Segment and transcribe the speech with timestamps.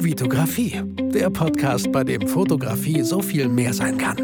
[0.00, 0.80] Vitografie,
[1.12, 4.16] der Podcast, bei dem Fotografie so viel mehr sein kann.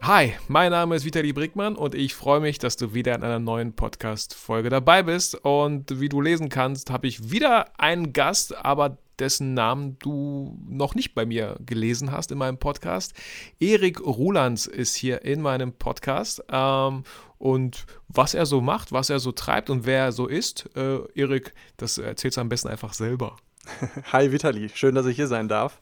[0.00, 3.40] Hi, mein Name ist Vitali Brickmann und ich freue mich, dass du wieder in einer
[3.40, 5.34] neuen Podcast-Folge dabei bist.
[5.34, 10.94] Und wie du lesen kannst, habe ich wieder einen Gast, aber dessen Namen du noch
[10.94, 13.14] nicht bei mir gelesen hast in meinem Podcast.
[13.58, 16.42] Erik Rulands ist hier in meinem Podcast.
[16.50, 17.04] Ähm,
[17.38, 20.98] und was er so macht, was er so treibt und wer er so ist, äh,
[21.14, 23.36] Erik, das erzählst du am besten einfach selber.
[24.12, 25.80] Hi Vitali, schön, dass ich hier sein darf.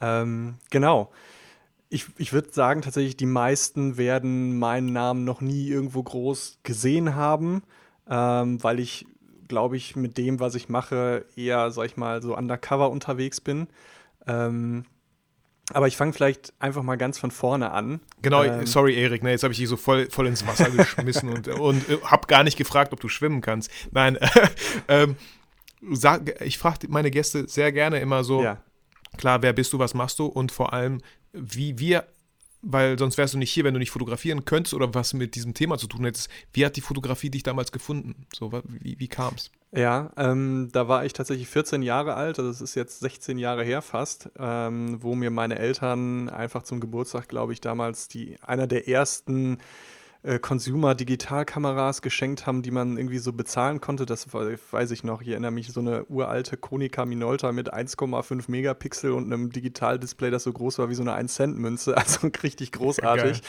[0.00, 1.12] Ähm, genau.
[1.88, 7.14] Ich, ich würde sagen, tatsächlich, die meisten werden meinen Namen noch nie irgendwo groß gesehen
[7.14, 7.62] haben,
[8.08, 9.06] ähm, weil ich
[9.52, 13.68] glaube ich, mit dem, was ich mache, eher, sag ich mal, so undercover unterwegs bin.
[14.26, 14.86] Ähm,
[15.74, 18.00] aber ich fange vielleicht einfach mal ganz von vorne an.
[18.22, 21.28] Genau, ähm, sorry, Erik, ne, jetzt habe ich dich so voll, voll ins Wasser geschmissen
[21.28, 23.70] und, und äh, habe gar nicht gefragt, ob du schwimmen kannst.
[23.90, 24.18] Nein,
[24.88, 25.16] ähm,
[25.90, 28.56] sag, ich frage meine Gäste sehr gerne immer so, ja.
[29.18, 31.02] klar, wer bist du, was machst du und vor allem,
[31.34, 32.06] wie wir
[32.62, 35.52] weil sonst wärst du nicht hier, wenn du nicht fotografieren könntest oder was mit diesem
[35.54, 36.30] Thema zu tun hättest.
[36.52, 38.26] Wie hat die Fotografie dich damals gefunden?
[38.32, 39.50] So, wie, wie kam es?
[39.74, 43.64] Ja, ähm, da war ich tatsächlich 14 Jahre alt, also das ist jetzt 16 Jahre
[43.64, 48.66] her fast, ähm, wo mir meine Eltern einfach zum Geburtstag, glaube ich, damals die einer
[48.66, 49.58] der ersten
[50.22, 54.06] äh, Consumer-Digitalkameras geschenkt haben, die man irgendwie so bezahlen konnte.
[54.06, 55.22] Das weiß ich noch.
[55.22, 60.44] Ich erinnere mich so eine uralte Konica Minolta mit 1,5 Megapixel und einem Digitaldisplay, das
[60.44, 61.96] so groß war wie so eine 1-Cent-Münze.
[62.02, 63.42] Also richtig großartig.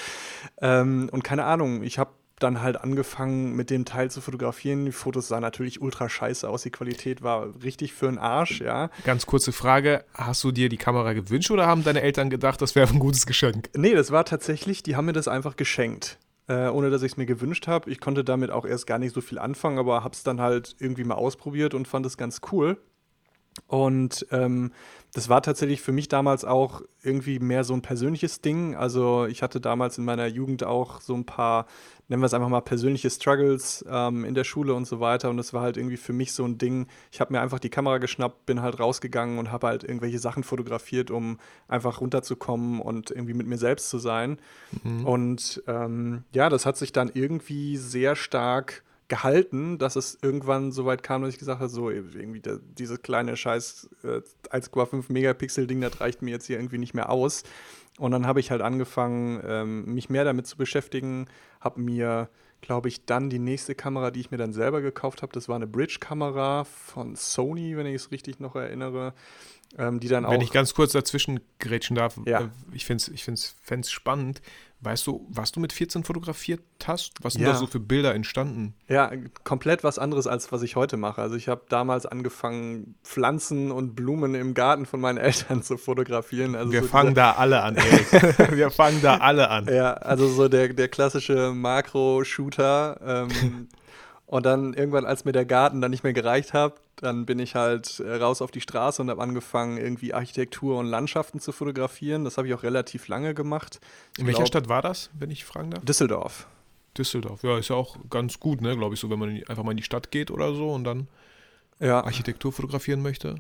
[0.62, 4.86] Ähm, und keine Ahnung, ich habe dann halt angefangen, mit dem Teil zu fotografieren.
[4.86, 6.64] Die Fotos sahen natürlich ultra scheiße aus.
[6.64, 8.90] Die Qualität war richtig für den Arsch, ja.
[9.06, 12.76] Ganz kurze Frage: Hast du dir die Kamera gewünscht oder haben deine Eltern gedacht, das
[12.76, 13.70] wäre ein gutes Geschenk?
[13.76, 17.18] Nee, das war tatsächlich, die haben mir das einfach geschenkt äh, ohne dass ich es
[17.18, 17.90] mir gewünscht habe.
[17.90, 20.76] Ich konnte damit auch erst gar nicht so viel anfangen, aber habe es dann halt
[20.80, 22.78] irgendwie mal ausprobiert und fand es ganz cool.
[23.68, 24.72] Und ähm,
[25.14, 28.76] das war tatsächlich für mich damals auch irgendwie mehr so ein persönliches Ding.
[28.76, 31.68] Also ich hatte damals in meiner Jugend auch so ein paar,
[32.08, 35.30] nennen wir es einfach mal persönliche Struggles ähm, in der Schule und so weiter.
[35.30, 36.88] Und das war halt irgendwie für mich so ein Ding.
[37.12, 40.44] Ich habe mir einfach die Kamera geschnappt, bin halt rausgegangen und habe halt irgendwelche Sachen
[40.44, 44.40] fotografiert, um einfach runterzukommen und irgendwie mit mir selbst zu sein.
[44.84, 45.06] Mhm.
[45.06, 50.86] Und ähm, ja, das hat sich dann irgendwie sehr stark gehalten, dass es irgendwann so
[50.86, 55.68] weit kam, dass ich gesagt habe, so irgendwie der, dieses kleine scheiß äh, 1,5 Megapixel
[55.68, 57.44] Ding, das reicht mir jetzt hier irgendwie nicht mehr aus.
[58.00, 61.28] Und dann habe ich halt angefangen, ähm, mich mehr damit zu beschäftigen,
[61.60, 62.30] habe mir,
[62.62, 65.58] glaube ich, dann die nächste Kamera, die ich mir dann selber gekauft habe, das war
[65.58, 69.14] eine Bridge-Kamera von Sony, wenn ich es richtig noch erinnere.
[69.78, 72.42] Ähm, die dann Wenn ich ganz kurz dazwischen grätschen darf, ja.
[72.42, 74.42] äh, ich finde es ich find's, spannend,
[74.84, 77.14] Weißt du, was du mit 14 fotografiert hast?
[77.22, 77.54] Was sind ja.
[77.54, 78.74] da so für Bilder entstanden?
[78.90, 79.12] Ja,
[79.46, 81.22] komplett was anderes, als was ich heute mache.
[81.22, 86.56] Also ich habe damals angefangen, Pflanzen und Blumen im Garten von meinen Eltern zu fotografieren.
[86.56, 88.12] Also Wir so fangen da alle an, Erik.
[88.52, 89.68] Wir fangen da alle an.
[89.68, 93.00] Ja, also so der, der klassische Makro-Shooter.
[93.30, 93.68] Ähm,
[94.34, 97.54] und dann irgendwann, als mir der Garten dann nicht mehr gereicht hat, dann bin ich
[97.54, 102.24] halt äh, raus auf die Straße und habe angefangen, irgendwie Architektur und Landschaften zu fotografieren.
[102.24, 103.80] Das habe ich auch relativ lange gemacht.
[104.14, 105.86] Ich In welcher glaub, Stadt war das, wenn ich fragen darf?
[105.86, 106.48] Düsseldorf.
[106.98, 109.70] Düsseldorf, ja, ist ja auch ganz gut, ne, glaube ich, so, wenn man einfach mal
[109.70, 111.08] in die Stadt geht oder so und dann
[111.80, 112.04] ja.
[112.04, 113.36] Architektur fotografieren möchte.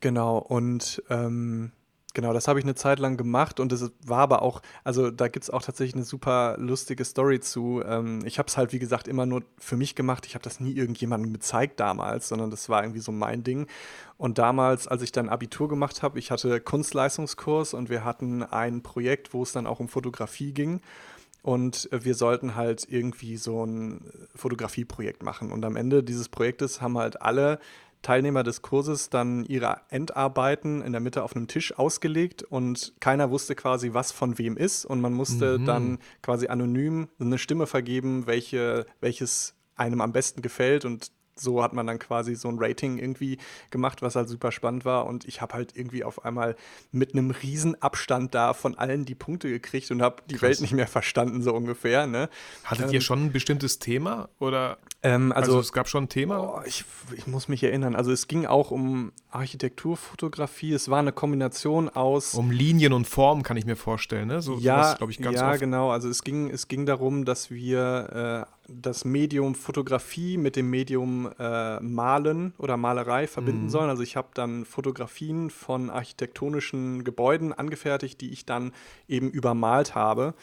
[0.00, 1.72] Genau, und ähm,
[2.14, 5.28] Genau, das habe ich eine Zeit lang gemacht und es war aber auch, also da
[5.28, 7.82] gibt es auch tatsächlich eine super lustige Story zu.
[7.86, 10.26] Ähm, ich habe es halt, wie gesagt, immer nur für mich gemacht.
[10.26, 13.66] Ich habe das nie irgendjemandem gezeigt damals, sondern das war irgendwie so mein Ding.
[14.18, 18.82] Und damals, als ich dann Abitur gemacht habe, ich hatte Kunstleistungskurs und wir hatten ein
[18.82, 20.82] Projekt, wo es dann auch um Fotografie ging.
[21.42, 25.50] Und wir sollten halt irgendwie so ein Fotografieprojekt machen.
[25.50, 27.58] Und am Ende dieses Projektes haben halt alle
[28.02, 33.30] Teilnehmer des Kurses dann ihre Endarbeiten in der Mitte auf einem Tisch ausgelegt und keiner
[33.30, 34.84] wusste quasi, was von wem ist.
[34.84, 35.64] Und man musste mhm.
[35.64, 40.84] dann quasi anonym eine Stimme vergeben, welche, welches einem am besten gefällt.
[40.84, 43.38] Und so hat man dann quasi so ein Rating irgendwie
[43.70, 45.06] gemacht, was halt super spannend war.
[45.06, 46.56] Und ich habe halt irgendwie auf einmal
[46.90, 50.42] mit einem riesen Abstand da von allen die Punkte gekriegt und habe die Krass.
[50.42, 52.06] Welt nicht mehr verstanden, so ungefähr.
[52.06, 52.28] Ne?
[52.64, 54.28] Hattet ähm, ihr schon ein bestimmtes Thema?
[54.38, 54.78] Oder?
[55.02, 56.58] Ähm, also, also, es gab schon ein Thema?
[56.58, 56.84] Oh, ich,
[57.16, 57.96] ich, muss mich erinnern.
[57.96, 60.72] Also es ging auch um Architekturfotografie.
[60.74, 62.34] Es war eine Kombination aus.
[62.34, 64.28] Um Linien und Formen, kann ich mir vorstellen.
[64.28, 64.42] Ne?
[64.42, 65.90] So, ja, ich, ganz ja genau.
[65.90, 71.30] Also es ging, es ging darum, dass wir äh, das Medium Fotografie mit dem Medium
[71.38, 73.70] äh, Malen oder Malerei verbinden mhm.
[73.70, 73.90] sollen.
[73.90, 78.72] Also ich habe dann Fotografien von architektonischen Gebäuden angefertigt, die ich dann
[79.08, 80.34] eben übermalt habe.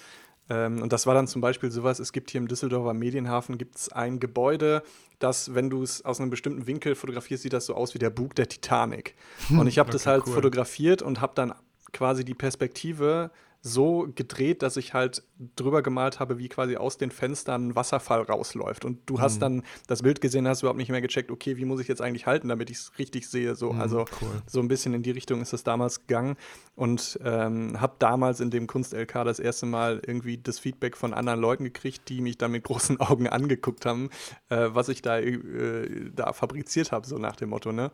[0.49, 3.89] Ähm, und das war dann zum Beispiel sowas, es gibt hier im Düsseldorfer Medienhafen gibt's
[3.91, 4.83] ein Gebäude,
[5.19, 8.09] das, wenn du es aus einem bestimmten Winkel fotografierst, sieht das so aus wie der
[8.09, 9.15] Bug der Titanic.
[9.49, 10.33] Und ich habe okay, das halt cool.
[10.33, 11.53] fotografiert und habe dann
[11.91, 15.23] quasi die Perspektive so gedreht, dass ich halt
[15.55, 18.85] drüber gemalt habe, wie quasi aus den Fenstern ein Wasserfall rausläuft.
[18.85, 19.39] Und du hast mhm.
[19.39, 22.25] dann das Bild gesehen, hast überhaupt nicht mehr gecheckt, okay, wie muss ich jetzt eigentlich
[22.25, 23.55] halten, damit ich es richtig sehe.
[23.55, 24.41] So, mhm, also cool.
[24.45, 26.37] so ein bisschen in die Richtung ist das damals gegangen.
[26.75, 31.41] Und ähm, habe damals in dem Kunst-LK das erste Mal irgendwie das Feedback von anderen
[31.41, 34.09] Leuten gekriegt, die mich dann mit großen Augen angeguckt haben,
[34.49, 37.91] äh, was ich da, äh, da fabriziert habe, so nach dem Motto, ne?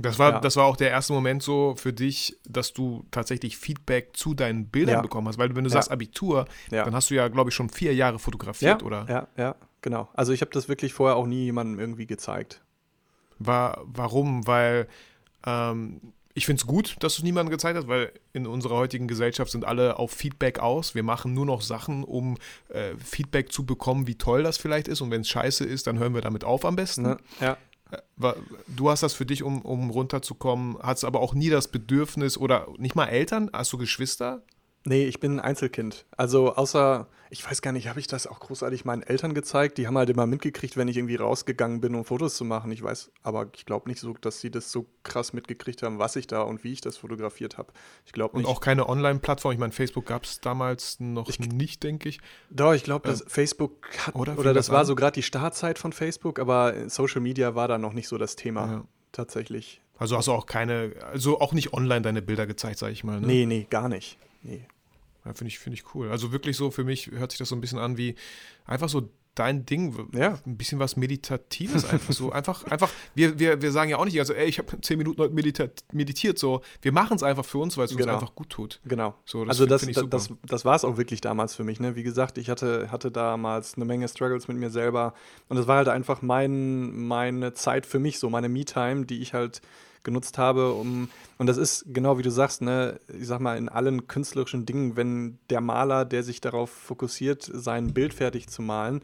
[0.00, 0.40] Das war, ja.
[0.40, 4.68] das war auch der erste Moment so für dich, dass du tatsächlich Feedback zu deinen
[4.68, 5.00] Bildern ja.
[5.02, 5.38] bekommen hast.
[5.38, 5.74] Weil wenn du ja.
[5.74, 9.06] sagst Abitur, dann hast du ja, glaube ich, schon vier Jahre fotografiert, oder?
[9.08, 10.08] Ja, ja, genau.
[10.14, 12.62] Also ich habe das wirklich vorher auch nie jemandem irgendwie gezeigt.
[13.40, 14.46] War, warum?
[14.46, 14.86] Weil
[15.44, 16.00] ähm,
[16.38, 19.64] ich finde es gut, dass du niemandem gezeigt hast, weil in unserer heutigen Gesellschaft sind
[19.64, 20.94] alle auf Feedback aus.
[20.94, 22.36] Wir machen nur noch Sachen, um
[22.68, 25.00] äh, Feedback zu bekommen, wie toll das vielleicht ist.
[25.00, 27.02] Und wenn es scheiße ist, dann hören wir damit auf am besten.
[27.02, 27.16] Ne?
[27.40, 27.56] Ja.
[28.66, 32.68] Du hast das für dich, um, um runterzukommen, hast aber auch nie das Bedürfnis oder
[32.76, 33.50] nicht mal Eltern?
[33.52, 34.42] Hast du Geschwister?
[34.88, 36.06] Nee, ich bin ein Einzelkind.
[36.16, 39.76] Also außer, ich weiß gar nicht, habe ich das auch großartig meinen Eltern gezeigt?
[39.76, 42.72] Die haben halt immer mitgekriegt, wenn ich irgendwie rausgegangen bin, um Fotos zu machen.
[42.72, 46.16] Ich weiß, aber ich glaube nicht so, dass sie das so krass mitgekriegt haben, was
[46.16, 47.72] ich da und wie ich das fotografiert habe.
[48.06, 48.46] Ich glaube nicht.
[48.46, 49.52] Und auch keine Online-Plattform.
[49.52, 52.20] Ich meine, Facebook gab es damals noch ich, nicht, denke ich.
[52.48, 55.22] Doch, ich glaube, dass ähm, Facebook hat, oder, oder das, das war so gerade die
[55.22, 58.66] Startzeit von Facebook, aber Social Media war da noch nicht so das Thema.
[58.66, 58.84] Ja.
[59.12, 59.82] Tatsächlich.
[59.98, 63.20] Also hast du auch keine, also auch nicht online deine Bilder gezeigt, sag ich mal.
[63.20, 63.26] Ne?
[63.26, 64.16] Nee, nee, gar nicht.
[64.42, 64.64] Nee.
[65.28, 66.10] Ja, finde ich, find ich cool.
[66.10, 68.14] Also wirklich so, für mich hört sich das so ein bisschen an wie
[68.64, 70.38] einfach so dein Ding, ja.
[70.46, 72.32] ein bisschen was Meditatives einfach so.
[72.32, 75.20] Einfach, einfach, wir, wir, wir sagen ja auch nicht, also ey, ich habe zehn Minuten
[75.20, 76.62] heute meditiert, meditiert so.
[76.80, 78.14] Wir machen es einfach für uns, weil es genau.
[78.14, 78.80] uns einfach gut tut.
[78.84, 79.14] Genau.
[79.26, 81.78] So, das also das, das, das, das war es auch wirklich damals für mich.
[81.78, 81.94] Ne?
[81.94, 85.12] Wie gesagt, ich hatte, hatte damals eine Menge Struggles mit mir selber
[85.48, 89.34] und es war halt einfach mein, meine Zeit für mich, so meine Me-Time, die ich
[89.34, 89.60] halt
[90.08, 93.68] genutzt habe, um, und das ist genau wie du sagst, ne, ich sag mal, in
[93.68, 99.02] allen künstlerischen Dingen, wenn der Maler, der sich darauf fokussiert, sein Bild fertig zu malen,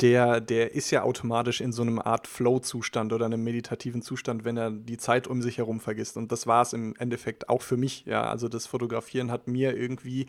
[0.00, 4.56] der, der ist ja automatisch in so einem Art Flow-Zustand oder einem meditativen Zustand, wenn
[4.56, 6.16] er die Zeit um sich herum vergisst.
[6.16, 8.22] Und das war es im Endeffekt auch für mich, ja.
[8.22, 10.26] Also das Fotografieren hat mir irgendwie,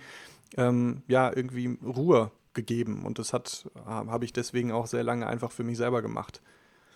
[0.58, 3.06] ähm, ja, irgendwie Ruhe gegeben.
[3.06, 6.42] Und das habe ich deswegen auch sehr lange einfach für mich selber gemacht.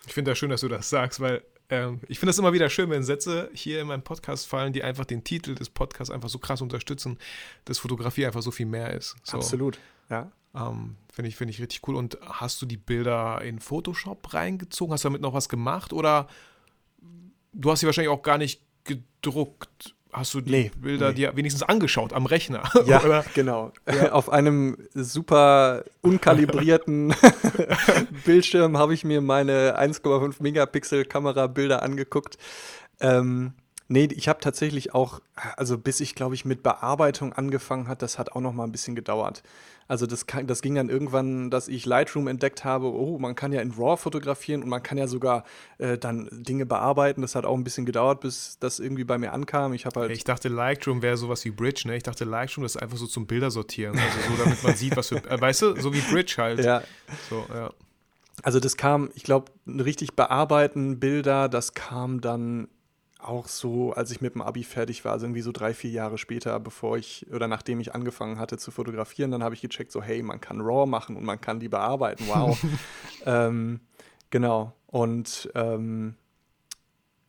[0.07, 1.43] Ich finde das schön, dass du das sagst, weil
[1.73, 4.83] ähm, ich finde es immer wieder schön, wenn Sätze hier in meinem Podcast fallen, die
[4.83, 7.17] einfach den Titel des Podcasts einfach so krass unterstützen,
[7.65, 9.15] dass Fotografie einfach so viel mehr ist.
[9.23, 9.37] So.
[9.37, 9.79] Absolut,
[10.09, 10.31] ja.
[10.55, 11.95] Ähm, finde ich, find ich richtig cool.
[11.95, 14.93] Und hast du die Bilder in Photoshop reingezogen?
[14.93, 15.93] Hast du damit noch was gemacht?
[15.93, 16.27] Oder
[17.53, 19.95] du hast sie wahrscheinlich auch gar nicht gedruckt?
[20.13, 21.15] Hast du die nee, Bilder nee.
[21.15, 22.63] dir wenigstens angeschaut am Rechner.
[22.85, 23.71] Ja, genau.
[23.87, 24.11] Ja.
[24.11, 27.13] Auf einem super unkalibrierten
[28.25, 32.37] Bildschirm habe ich mir meine 1,5 Megapixel Kamera Bilder angeguckt.
[32.99, 33.53] Ähm,
[33.89, 35.19] Nee, ich habe tatsächlich auch,
[35.57, 38.71] also bis ich, glaube ich, mit Bearbeitung angefangen hat, das hat auch noch mal ein
[38.71, 39.43] bisschen gedauert.
[39.87, 43.51] Also das, kann, das ging dann irgendwann, dass ich Lightroom entdeckt habe, oh, man kann
[43.51, 45.43] ja in RAW fotografieren und man kann ja sogar
[45.77, 47.21] äh, dann Dinge bearbeiten.
[47.21, 49.73] Das hat auch ein bisschen gedauert, bis das irgendwie bei mir ankam.
[49.73, 51.97] Ich halt Ich dachte, Lightroom wäre sowas wie Bridge, ne?
[51.97, 53.97] Ich dachte, Lightroom ist einfach so zum Bilder sortieren.
[53.97, 56.63] Also so, damit man sieht, was für, äh, weißt du, so wie Bridge halt.
[56.63, 56.83] Ja.
[57.29, 57.71] So, ja.
[58.41, 62.67] Also das kam, ich glaube, richtig bearbeiten Bilder, das kam dann
[63.23, 66.17] auch so, als ich mit dem Abi fertig war, also irgendwie so drei, vier Jahre
[66.17, 70.01] später, bevor ich oder nachdem ich angefangen hatte zu fotografieren, dann habe ich gecheckt, so
[70.01, 72.57] hey, man kann RAW machen und man kann die bearbeiten, wow.
[73.25, 73.79] ähm,
[74.29, 74.73] genau.
[74.87, 76.15] Und ähm,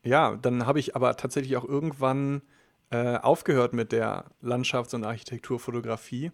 [0.03, 2.43] ja, dann habe ich aber tatsächlich auch irgendwann
[2.91, 6.31] äh, aufgehört mit der Landschafts- und Architekturfotografie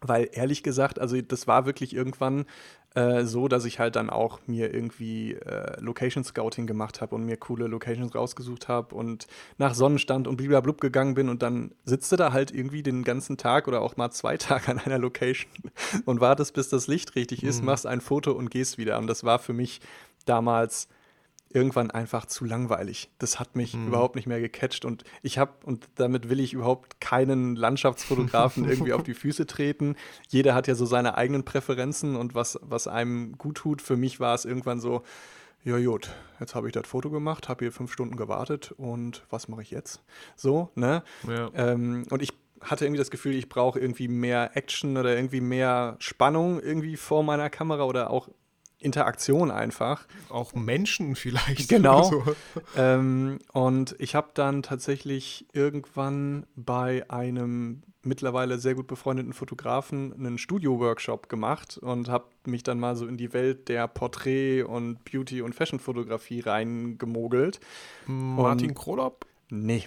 [0.00, 2.46] weil ehrlich gesagt, also das war wirklich irgendwann
[2.94, 7.24] äh, so, dass ich halt dann auch mir irgendwie äh, Location Scouting gemacht habe und
[7.24, 9.28] mir coole Locations rausgesucht habe und
[9.58, 13.36] nach Sonnenstand und blub gegangen bin und dann sitzt du da halt irgendwie den ganzen
[13.36, 15.52] Tag oder auch mal zwei Tage an einer Location
[16.04, 17.66] und wartest, bis das Licht richtig ist, mhm.
[17.66, 18.98] machst ein Foto und gehst wieder.
[18.98, 19.80] Und das war für mich
[20.24, 20.88] damals
[21.52, 23.10] irgendwann einfach zu langweilig.
[23.18, 23.88] Das hat mich mhm.
[23.88, 28.92] überhaupt nicht mehr gecatcht und ich habe, und damit will ich überhaupt keinen Landschaftsfotografen irgendwie
[28.92, 29.96] auf die Füße treten.
[30.28, 33.82] Jeder hat ja so seine eigenen Präferenzen und was, was einem gut tut.
[33.82, 35.02] Für mich war es irgendwann so,
[35.64, 39.48] ja gut, jetzt habe ich das Foto gemacht, habe hier fünf Stunden gewartet und was
[39.48, 40.02] mache ich jetzt?
[40.36, 41.02] So, ne?
[41.26, 41.50] Ja.
[41.54, 45.96] Ähm, und ich hatte irgendwie das Gefühl, ich brauche irgendwie mehr Action oder irgendwie mehr
[45.98, 48.28] Spannung irgendwie vor meiner Kamera oder auch
[48.80, 50.06] Interaktion einfach.
[50.28, 51.68] Auch Menschen vielleicht.
[51.68, 52.00] Genau.
[52.10, 52.24] So.
[52.76, 60.38] Ähm, und ich habe dann tatsächlich irgendwann bei einem mittlerweile sehr gut befreundeten Fotografen einen
[60.38, 65.42] Studio-Workshop gemacht und habe mich dann mal so in die Welt der Porträt- und Beauty-
[65.42, 67.60] und Fashion-Fotografie reingemogelt.
[68.06, 69.26] Martin Krolop?
[69.50, 69.86] Nee.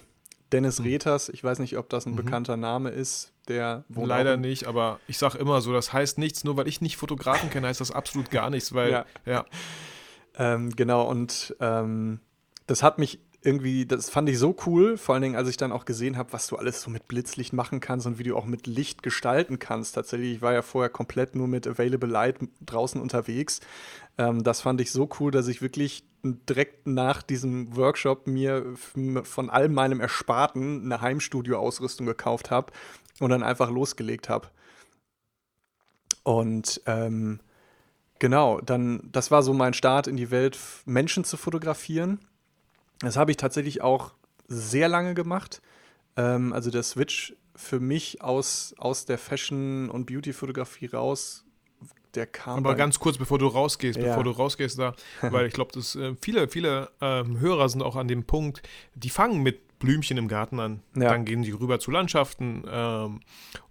[0.54, 0.84] Dennis hm.
[0.84, 2.16] Reters, ich weiß nicht, ob das ein mhm.
[2.16, 6.56] bekannter Name ist, der Leider nicht, aber ich sage immer so, das heißt nichts, nur
[6.56, 9.06] weil ich nicht Fotografen kenne, heißt das absolut gar nichts, weil, ja.
[9.26, 9.44] ja.
[10.36, 12.18] Ähm, genau, und ähm,
[12.66, 15.70] das hat mich irgendwie, das fand ich so cool, vor allen Dingen, als ich dann
[15.70, 18.44] auch gesehen habe, was du alles so mit Blitzlicht machen kannst und wie du auch
[18.44, 19.94] mit Licht gestalten kannst.
[19.94, 23.60] Tatsächlich, ich war ja vorher komplett nur mit Available Light draußen unterwegs.
[24.18, 29.50] Ähm, das fand ich so cool, dass ich wirklich direkt nach diesem Workshop mir von
[29.50, 32.72] all meinem Ersparten eine Heimstudio-Ausrüstung gekauft habe
[33.20, 34.48] und dann einfach losgelegt habe.
[36.22, 37.40] Und ähm,
[38.18, 42.18] genau, dann, das war so mein Start in die Welt, Menschen zu fotografieren.
[43.00, 44.14] Das habe ich tatsächlich auch
[44.48, 45.60] sehr lange gemacht.
[46.16, 51.43] Ähm, also der Switch für mich aus, aus der Fashion- und Beauty-Fotografie raus,
[52.16, 52.58] der kam.
[52.58, 54.08] Aber ganz kurz, bevor du rausgehst, ja.
[54.08, 57.96] bevor du rausgehst da, weil ich glaube, dass äh, viele, viele ähm, Hörer sind auch
[57.96, 58.62] an dem Punkt,
[58.94, 60.82] die fangen mit Blümchen im Garten an.
[60.96, 61.10] Ja.
[61.10, 63.20] Dann gehen sie rüber zu Landschaften ähm,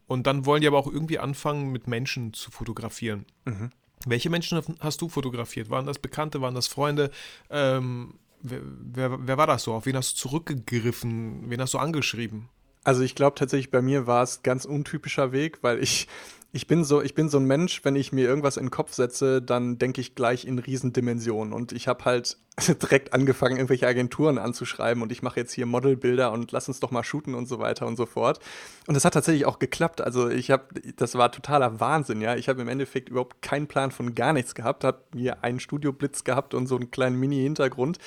[0.08, 3.26] und dann wollen die aber auch irgendwie anfangen, mit Menschen zu fotografieren.
[3.46, 3.72] Mhm.
[4.06, 5.70] Welche Menschen hast du fotografiert?
[5.70, 7.10] Waren das Bekannte, waren das Freunde?
[7.50, 9.74] Ähm, Wer, wer, wer, war das so?
[9.74, 11.50] Auf wen hast du zurückgegriffen?
[11.50, 12.50] Wen hast du angeschrieben?
[12.84, 16.10] Also ich glaube tatsächlich, bei mir war es ganz untypischer Weg, weil ich,
[16.56, 18.94] ich bin so, ich bin so ein Mensch, wenn ich mir irgendwas in den Kopf
[18.94, 21.52] setze, dann denke ich gleich in Riesendimensionen.
[21.52, 22.38] Und ich habe halt
[22.84, 26.92] direkt angefangen, irgendwelche Agenturen anzuschreiben und ich mache jetzt hier Modelbilder und lass uns doch
[26.92, 28.40] mal shooten und so weiter und so fort.
[28.86, 30.02] Und das hat tatsächlich auch geklappt.
[30.02, 32.36] Also ich habe, das war totaler Wahnsinn, ja.
[32.36, 36.24] Ich habe im Endeffekt überhaupt keinen Plan von gar nichts gehabt, habe hier einen Studioblitz
[36.24, 37.98] gehabt und so einen kleinen Mini-Hintergrund.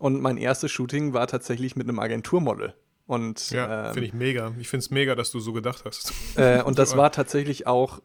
[0.00, 2.74] Und mein erstes Shooting war tatsächlich mit einem Agenturmodel.
[3.06, 4.52] Und, ja, ähm, finde ich mega.
[4.58, 6.12] Ich finde es mega, dass du so gedacht hast.
[6.36, 8.00] Äh, und das war tatsächlich auch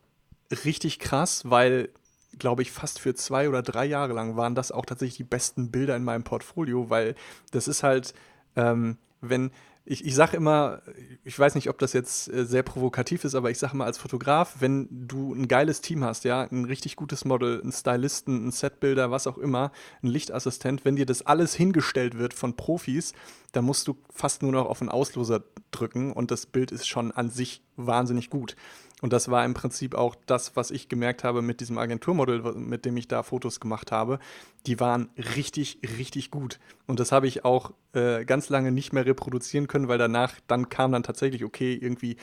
[0.64, 1.90] richtig krass, weil,
[2.38, 5.72] glaube ich, fast für zwei oder drei Jahre lang waren das auch tatsächlich die besten
[5.72, 7.16] Bilder in meinem Portfolio, weil
[7.52, 8.14] das ist halt,
[8.56, 9.52] ähm, wenn,
[9.84, 10.82] ich, ich sage immer,
[11.24, 13.98] ich weiß nicht, ob das jetzt äh, sehr provokativ ist, aber ich sage mal als
[13.98, 18.52] Fotograf, wenn du ein geiles Team hast, ja, ein richtig gutes Model, einen Stylisten, einen
[18.52, 19.72] Setbilder, was auch immer,
[20.04, 23.14] einen Lichtassistent, wenn dir das alles hingestellt wird von Profis,
[23.54, 27.12] dann musst du fast nur noch auf den Ausloser drücken und das Bild ist schon
[27.12, 28.56] an sich wahnsinnig gut.
[29.02, 32.86] Und das war im Prinzip auch das, was ich gemerkt habe mit diesem Agenturmodell, mit
[32.86, 34.20] dem ich da Fotos gemacht habe.
[34.68, 36.60] Die waren richtig, richtig gut.
[36.86, 40.70] Und das habe ich auch äh, ganz lange nicht mehr reproduzieren können, weil danach, dann
[40.70, 42.18] kam dann tatsächlich, okay, irgendwie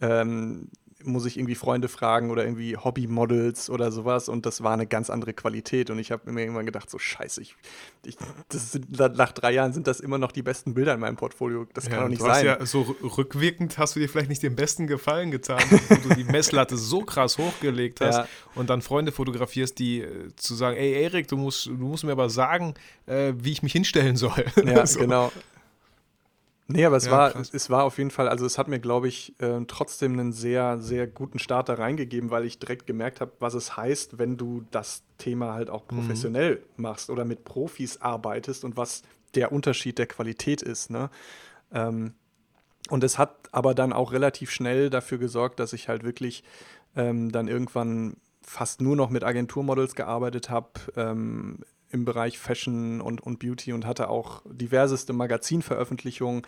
[0.00, 0.70] ähm,
[1.04, 5.10] muss ich irgendwie Freunde fragen oder irgendwie Hobbymodels oder sowas und das war eine ganz
[5.10, 7.56] andere Qualität und ich habe mir irgendwann gedacht, so scheiße, ich,
[8.04, 8.16] ich
[8.50, 11.88] sind, nach drei Jahren sind das immer noch die besten Bilder in meinem Portfolio, das
[11.88, 12.44] kann doch nicht sein.
[12.46, 16.24] Ja, so rückwirkend hast du dir vielleicht nicht den besten Gefallen getan, wo du die
[16.24, 18.28] Messlatte so krass hochgelegt hast ja.
[18.54, 22.12] und dann Freunde fotografierst, die äh, zu sagen, ey Erik, du musst, du musst mir
[22.12, 22.74] aber sagen,
[23.06, 24.44] äh, wie ich mich hinstellen soll.
[24.64, 25.00] Ja, so.
[25.00, 25.32] genau.
[26.66, 29.06] Nee, aber es, ja, war, es war auf jeden Fall, also es hat mir, glaube
[29.06, 33.32] ich, äh, trotzdem einen sehr, sehr guten Start da reingegeben, weil ich direkt gemerkt habe,
[33.38, 35.96] was es heißt, wenn du das Thema halt auch mhm.
[35.96, 36.82] professionell mhm.
[36.82, 39.02] machst oder mit Profis arbeitest und was
[39.34, 40.90] der Unterschied der Qualität ist.
[40.90, 41.10] Ne?
[41.70, 42.14] Ähm,
[42.88, 46.44] und es hat aber dann auch relativ schnell dafür gesorgt, dass ich halt wirklich
[46.96, 51.58] ähm, dann irgendwann fast nur noch mit Agenturmodels gearbeitet habe, ähm,
[51.94, 56.42] im Bereich Fashion und, und Beauty und hatte auch diverseste Magazinveröffentlichungen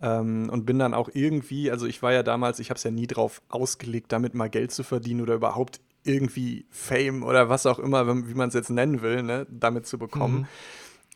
[0.00, 2.90] ähm, und bin dann auch irgendwie, also ich war ja damals, ich habe es ja
[2.90, 7.78] nie drauf ausgelegt, damit mal Geld zu verdienen oder überhaupt irgendwie Fame oder was auch
[7.78, 10.40] immer, wie man es jetzt nennen will, ne, damit zu bekommen.
[10.40, 10.46] Mhm.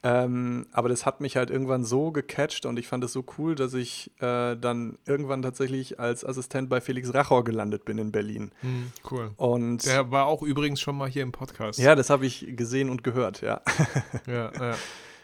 [0.06, 3.56] Ähm, aber das hat mich halt irgendwann so gecatcht und ich fand es so cool,
[3.56, 8.52] dass ich äh, dann irgendwann tatsächlich als Assistent bei Felix Rachor gelandet bin in Berlin.
[8.62, 9.32] Mhm, cool.
[9.36, 11.80] Und Der war auch übrigens schon mal hier im Podcast.
[11.80, 13.62] Ja, das habe ich gesehen und gehört, ja.
[14.28, 14.74] ja, ja.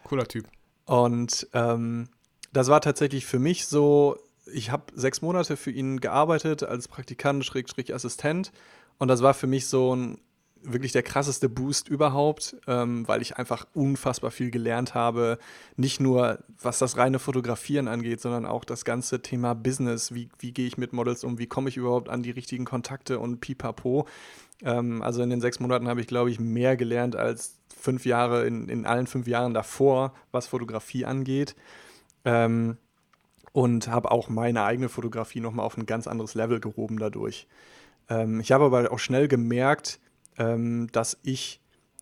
[0.03, 0.47] Cooler Typ.
[0.85, 2.09] Und ähm,
[2.53, 4.17] das war tatsächlich für mich so,
[4.53, 8.51] ich habe sechs Monate für ihn gearbeitet als Praktikant, Schrägstrich Assistent.
[8.99, 10.19] Und das war für mich so ein
[10.65, 15.39] wirklich der krasseste Boost überhaupt, ähm, weil ich einfach unfassbar viel gelernt habe.
[15.77, 20.15] Nicht nur, was das reine Fotografieren angeht, sondern auch das ganze Thema Business.
[20.15, 21.39] Wie, wie gehe ich mit Models um?
[21.39, 24.07] Wie komme ich überhaupt an die richtigen Kontakte und pipapo?
[24.63, 28.47] Ähm, also in den sechs Monaten habe ich, glaube ich, mehr gelernt als fünf Jahre,
[28.47, 31.57] in, in allen fünf Jahren davor, was Fotografie angeht.
[32.25, 32.77] Ähm,
[33.53, 37.47] und habe auch meine eigene Fotografie nochmal auf ein ganz anderes Level gehoben dadurch.
[38.09, 40.01] Ähm, ich habe aber auch schnell gemerkt,
[40.39, 41.61] ähm, dass ich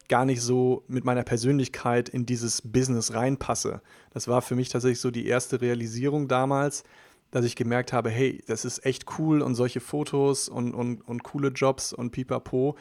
[0.09, 3.81] gar nicht so mit meiner Persönlichkeit in dieses Business reinpasse.
[4.13, 6.83] Das war für mich tatsächlich so die erste Realisierung damals,
[7.31, 11.23] dass ich gemerkt habe, hey, das ist echt cool und solche Fotos und, und, und
[11.23, 12.77] coole Jobs und pipapo.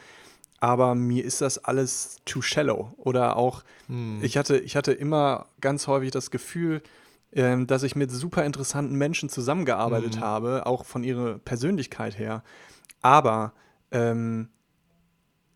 [0.58, 2.92] Aber mir ist das alles too shallow.
[2.98, 4.18] Oder auch, hm.
[4.22, 6.82] ich, hatte, ich hatte immer ganz häufig das Gefühl,
[7.32, 10.20] ähm, dass ich mit super interessanten Menschen zusammengearbeitet hm.
[10.20, 12.42] habe, auch von ihrer Persönlichkeit her.
[13.02, 13.52] Aber
[13.92, 14.48] ähm,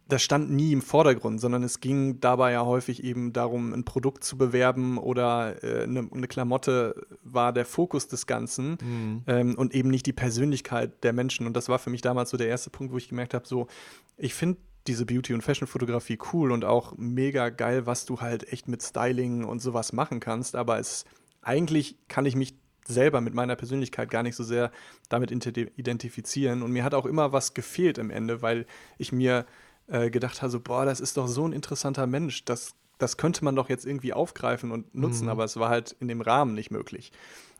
[0.06, 4.22] das stand nie im Vordergrund, sondern es ging dabei ja häufig eben darum, ein Produkt
[4.22, 9.22] zu bewerben oder äh, eine, eine, Klamotte war der Fokus des Ganzen mhm.
[9.26, 11.46] ähm, und eben nicht die Persönlichkeit der Menschen.
[11.46, 13.66] Und das war für mich damals so der erste Punkt, wo ich gemerkt habe, so,
[14.18, 18.68] ich finde diese Beauty- und Fashion-Fotografie cool und auch mega geil, was du halt echt
[18.68, 21.06] mit Styling und sowas machen kannst, aber es
[21.40, 22.54] eigentlich kann ich mich
[22.86, 24.70] selber mit meiner Persönlichkeit gar nicht so sehr
[25.08, 26.62] damit identifizieren.
[26.62, 28.66] Und mir hat auch immer was gefehlt im Ende, weil
[28.98, 29.46] ich mir
[29.88, 33.44] äh, gedacht habe, so, boah, das ist doch so ein interessanter Mensch, das, das könnte
[33.44, 35.30] man doch jetzt irgendwie aufgreifen und nutzen, mhm.
[35.30, 37.12] aber es war halt in dem Rahmen nicht möglich.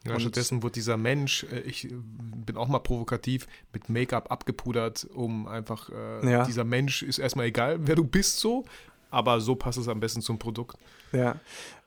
[0.07, 5.09] Ja, stattdessen wurde dieser Mensch, äh, ich äh, bin auch mal provokativ, mit Make-up abgepudert,
[5.14, 6.45] um einfach, äh, ja.
[6.45, 8.64] dieser Mensch ist erstmal egal, wer du bist so,
[9.11, 10.76] aber so passt es am besten zum Produkt.
[11.12, 11.37] Ja,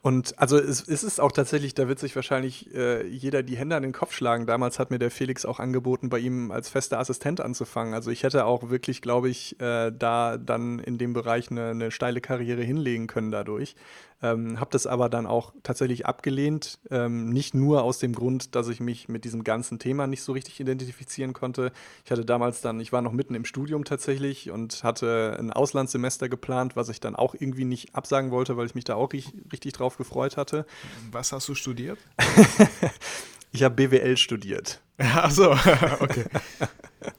[0.08, 3.76] und also es, es ist auch tatsächlich, da wird sich wahrscheinlich äh, jeder die Hände
[3.76, 4.46] an den Kopf schlagen.
[4.46, 7.94] Damals hat mir der Felix auch angeboten, bei ihm als fester Assistent anzufangen.
[7.94, 11.92] Also ich hätte auch wirklich, glaube ich, äh, da dann in dem Bereich eine, eine
[11.92, 13.76] steile Karriere hinlegen können dadurch.
[14.20, 16.80] Ähm, habe das aber dann auch tatsächlich abgelehnt.
[16.90, 20.32] Ähm, nicht nur aus dem Grund, dass ich mich mit diesem ganzen Thema nicht so
[20.32, 21.72] richtig identifizieren konnte.
[22.04, 26.30] Ich hatte damals dann, ich war noch mitten im Studium tatsächlich und hatte ein Auslandssemester
[26.30, 29.36] geplant, was ich dann auch irgendwie nicht absagen wollte, weil ich mich da auch richtig,
[29.52, 30.66] richtig drauf gefreut hatte.
[31.12, 31.98] Was hast du studiert?
[33.52, 34.82] ich habe BWL studiert.
[34.98, 35.52] Ach so,
[36.00, 36.26] okay.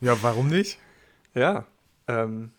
[0.00, 0.78] Ja, warum nicht?
[1.34, 1.66] Ja,
[2.06, 2.50] ähm,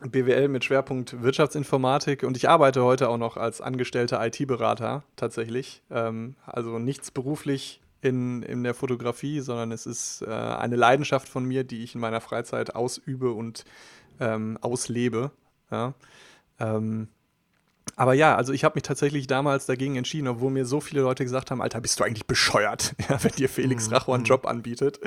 [0.00, 5.82] BWL mit Schwerpunkt Wirtschaftsinformatik und ich arbeite heute auch noch als angestellter IT-Berater tatsächlich.
[5.90, 11.44] Ähm, also nichts beruflich in, in der Fotografie, sondern es ist äh, eine Leidenschaft von
[11.44, 13.64] mir, die ich in meiner Freizeit ausübe und
[14.20, 15.32] ähm, auslebe.
[15.70, 15.94] Ja.
[16.60, 17.08] Ähm,
[17.98, 21.24] aber ja, also ich habe mich tatsächlich damals dagegen entschieden, obwohl mir so viele Leute
[21.24, 23.94] gesagt haben, Alter, bist du eigentlich bescheuert, ja, wenn dir Felix mhm.
[23.94, 24.28] Racho einen mhm.
[24.28, 25.00] Job anbietet.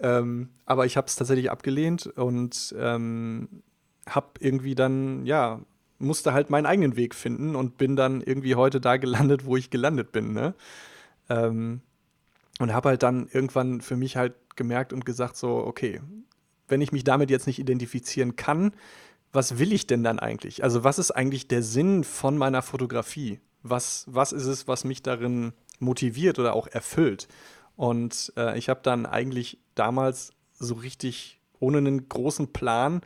[0.00, 3.62] Ähm, aber ich habe es tatsächlich abgelehnt und ähm,
[4.08, 5.60] habe irgendwie dann, ja,
[5.98, 9.68] musste halt meinen eigenen Weg finden und bin dann irgendwie heute da gelandet, wo ich
[9.68, 10.54] gelandet bin, ne?
[11.28, 11.82] Ähm,
[12.60, 16.00] und habe halt dann irgendwann für mich halt gemerkt und gesagt so, okay,
[16.66, 18.72] wenn ich mich damit jetzt nicht identifizieren kann,
[19.32, 20.62] was will ich denn dann eigentlich?
[20.62, 23.40] Also was ist eigentlich der Sinn von meiner Fotografie?
[23.62, 27.28] Was, was ist es, was mich darin motiviert oder auch erfüllt?
[27.76, 33.00] Und äh, ich habe dann eigentlich damals so richtig ohne einen großen Plan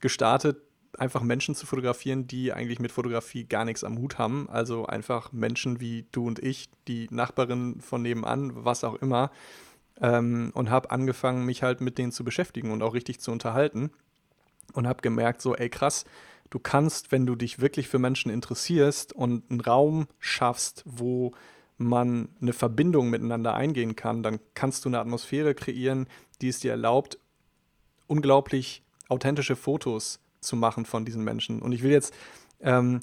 [0.00, 0.62] gestartet,
[0.96, 4.48] einfach Menschen zu fotografieren, die eigentlich mit Fotografie gar nichts am Hut haben.
[4.50, 9.30] Also einfach Menschen wie du und ich, die Nachbarin von nebenan, was auch immer.
[10.00, 13.90] Ähm, und habe angefangen, mich halt mit denen zu beschäftigen und auch richtig zu unterhalten.
[14.72, 16.04] Und habe gemerkt, so, ey krass,
[16.50, 21.32] du kannst, wenn du dich wirklich für Menschen interessierst und einen Raum schaffst, wo
[21.78, 26.08] man eine Verbindung miteinander eingehen kann, dann kannst du eine Atmosphäre kreieren,
[26.40, 27.18] die es dir erlaubt,
[28.06, 31.62] unglaublich authentische Fotos zu machen von diesen Menschen.
[31.62, 32.14] Und ich will jetzt
[32.60, 33.00] ähm,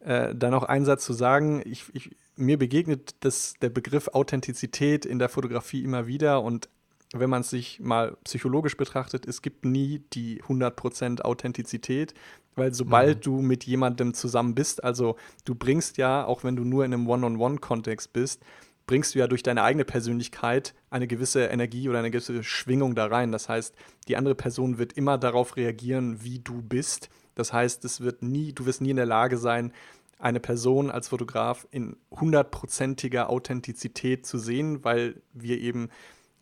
[0.00, 1.62] äh, da noch einen Satz zu sagen.
[1.64, 6.68] Ich, ich, mir begegnet das, der Begriff Authentizität in der Fotografie immer wieder und
[7.14, 12.14] wenn man es sich mal psychologisch betrachtet, es gibt nie die 100% Authentizität,
[12.54, 13.20] weil sobald mhm.
[13.22, 17.08] du mit jemandem zusammen bist, also du bringst ja, auch wenn du nur in einem
[17.08, 18.42] One-on-One-Kontext bist,
[18.86, 23.06] bringst du ja durch deine eigene Persönlichkeit eine gewisse Energie oder eine gewisse Schwingung da
[23.06, 23.32] rein.
[23.32, 23.74] Das heißt,
[24.08, 27.10] die andere Person wird immer darauf reagieren, wie du bist.
[27.34, 29.72] Das heißt, es wird nie, du wirst nie in der Lage sein,
[30.18, 35.90] eine Person als Fotograf in hundertprozentiger Authentizität zu sehen, weil wir eben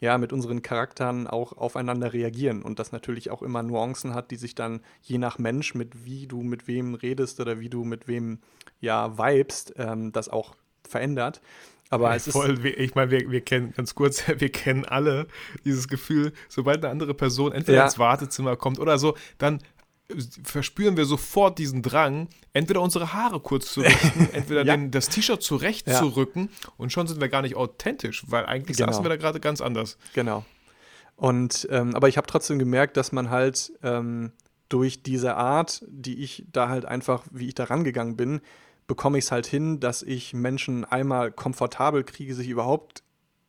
[0.01, 4.37] ja mit unseren Charakteren auch aufeinander reagieren und das natürlich auch immer Nuancen hat, die
[4.37, 8.09] sich dann je nach Mensch, mit wie du mit wem redest oder wie du mit
[8.09, 8.41] wem
[8.81, 10.55] ja vibest, ähm, das auch
[10.89, 11.41] verändert.
[11.89, 12.79] Aber es Voll, ist.
[12.79, 15.27] ich meine, wir, wir kennen, ganz kurz, wir kennen alle
[15.65, 17.85] dieses Gefühl, sobald eine andere Person entweder ja.
[17.85, 19.61] ins Wartezimmer kommt oder so, dann
[20.43, 24.77] verspüren wir sofort diesen Drang, entweder unsere Haare kurz zu richten, entweder ja.
[24.77, 26.69] den, das T-Shirt zurechtzurücken ja.
[26.77, 28.93] und schon sind wir gar nicht authentisch, weil eigentlich genau.
[28.93, 29.99] saßen wir da gerade ganz anders.
[30.15, 30.45] Genau.
[31.17, 34.33] Und ähm, aber ich habe trotzdem gemerkt, dass man halt ähm,
[34.69, 38.41] durch diese Art, die ich da halt einfach, wie ich da rangegangen bin,
[38.87, 43.03] bekomme ich es halt hin, dass ich Menschen einmal komfortabel kriege, sich überhaupt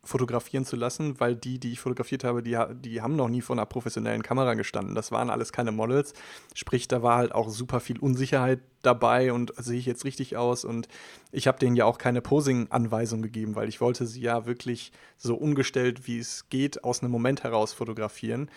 [0.08, 3.56] fotografieren zu lassen, weil die, die ich fotografiert habe, die, die haben noch nie vor
[3.56, 4.96] einer professionellen Kamera gestanden.
[4.96, 6.14] Das waren alles keine Models.
[6.56, 10.66] Sprich, da war halt auch super viel Unsicherheit dabei und sehe ich jetzt richtig aus.
[10.66, 10.88] Und
[11.32, 15.36] ich habe denen ja auch keine Posing-Anweisung gegeben, weil ich wollte sie ja wirklich so
[15.36, 18.50] ungestellt, wie es geht, aus einem Moment heraus fotografieren.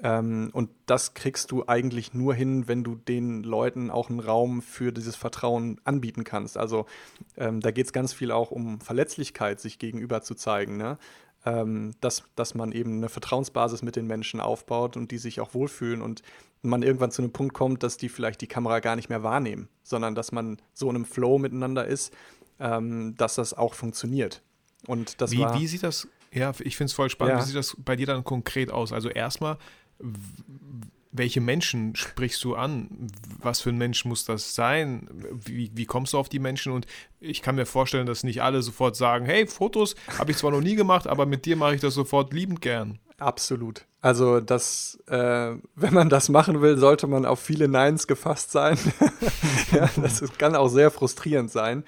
[0.00, 4.62] Ähm, und das kriegst du eigentlich nur hin, wenn du den Leuten auch einen Raum
[4.62, 6.56] für dieses Vertrauen anbieten kannst.
[6.56, 6.86] Also
[7.36, 10.76] ähm, da geht es ganz viel auch um Verletzlichkeit, sich gegenüber zu zeigen.
[10.76, 10.98] Ne?
[11.44, 15.54] Ähm, dass, dass man eben eine Vertrauensbasis mit den Menschen aufbaut und die sich auch
[15.54, 16.22] wohlfühlen und
[16.62, 19.68] man irgendwann zu einem Punkt kommt, dass die vielleicht die Kamera gar nicht mehr wahrnehmen,
[19.82, 22.12] sondern dass man so in einem Flow miteinander ist,
[22.60, 24.42] ähm, dass das auch funktioniert.
[24.86, 27.40] Und das wie, war, wie sieht das, ja, ich finde es voll spannend, Ja.
[27.40, 28.92] wie sieht das bei dir dann konkret aus?
[28.92, 29.58] Also erstmal,
[31.10, 33.08] welche Menschen sprichst du an?
[33.40, 35.08] Was für ein Mensch muss das sein?
[35.32, 36.72] Wie, wie kommst du auf die Menschen?
[36.72, 36.86] Und
[37.20, 40.60] ich kann mir vorstellen, dass nicht alle sofort sagen, hey, Fotos habe ich zwar noch
[40.60, 42.98] nie gemacht, aber mit dir mache ich das sofort liebend gern.
[43.18, 43.84] Absolut.
[44.00, 48.78] Also das, äh, wenn man das machen will, sollte man auf viele Neins gefasst sein.
[49.72, 51.84] ja, das ist, kann auch sehr frustrierend sein.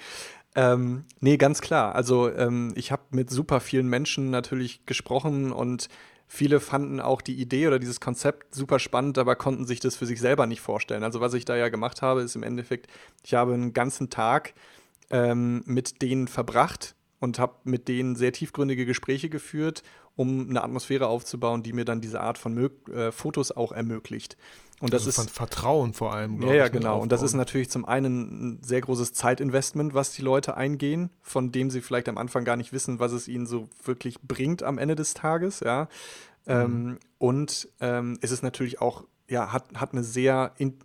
[0.57, 1.95] Ähm, nee, ganz klar.
[1.95, 5.89] Also ähm, ich habe mit super vielen Menschen natürlich gesprochen und
[6.33, 10.07] viele fanden auch die Idee oder dieses Konzept super spannend, aber konnten sich das für
[10.07, 11.03] sich selber nicht vorstellen.
[11.03, 12.87] Also was ich da ja gemacht habe, ist im Endeffekt,
[13.25, 14.55] ich habe einen ganzen Tag
[15.11, 19.83] ähm, mit denen verbracht und habe mit denen sehr tiefgründige Gespräche geführt,
[20.17, 24.37] um eine Atmosphäre aufzubauen, die mir dann diese Art von Mög äh, Fotos auch ermöglicht.
[24.81, 26.41] Und das also ist Vertrauen vor allem.
[26.41, 26.99] ja, ja, genau.
[27.01, 31.53] Und das ist natürlich zum einen ein sehr großes Zeitinvestment, was die Leute eingehen, von
[31.53, 34.79] dem sie vielleicht am Anfang gar nicht wissen, was es ihnen so wirklich bringt am
[34.79, 35.89] Ende des Tages, ja.
[36.47, 40.79] Ähm, und ähm, es ist natürlich auch, ja, hat, hat eine sehr in,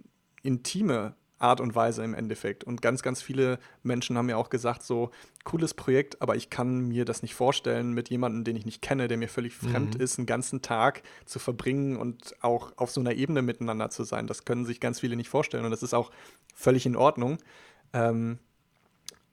[0.43, 2.63] intime Art und Weise im Endeffekt.
[2.63, 5.11] Und ganz, ganz viele Menschen haben mir auch gesagt, so,
[5.43, 9.07] cooles Projekt, aber ich kann mir das nicht vorstellen, mit jemandem, den ich nicht kenne,
[9.07, 10.01] der mir völlig fremd Mhm.
[10.01, 14.27] ist, einen ganzen Tag zu verbringen und auch auf so einer Ebene miteinander zu sein.
[14.27, 16.11] Das können sich ganz viele nicht vorstellen und das ist auch
[16.55, 17.37] völlig in Ordnung.
[17.93, 18.39] Ähm,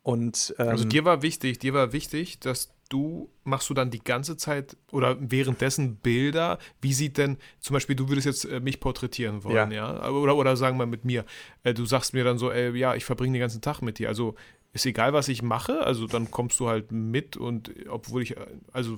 [0.03, 4.03] und ähm, Also dir war wichtig, dir war wichtig, dass du, machst du dann die
[4.03, 8.81] ganze Zeit oder währenddessen Bilder, wie sieht denn, zum Beispiel, du würdest jetzt äh, mich
[8.81, 11.25] porträtieren wollen, ja, Oder, oder sagen wir mit mir,
[11.65, 14.09] äh, du sagst mir dann so, ey, ja, ich verbringe den ganzen Tag mit dir,
[14.09, 14.35] also
[14.73, 18.37] ist egal, was ich mache, also dann kommst du halt mit und äh, obwohl ich,
[18.73, 18.97] also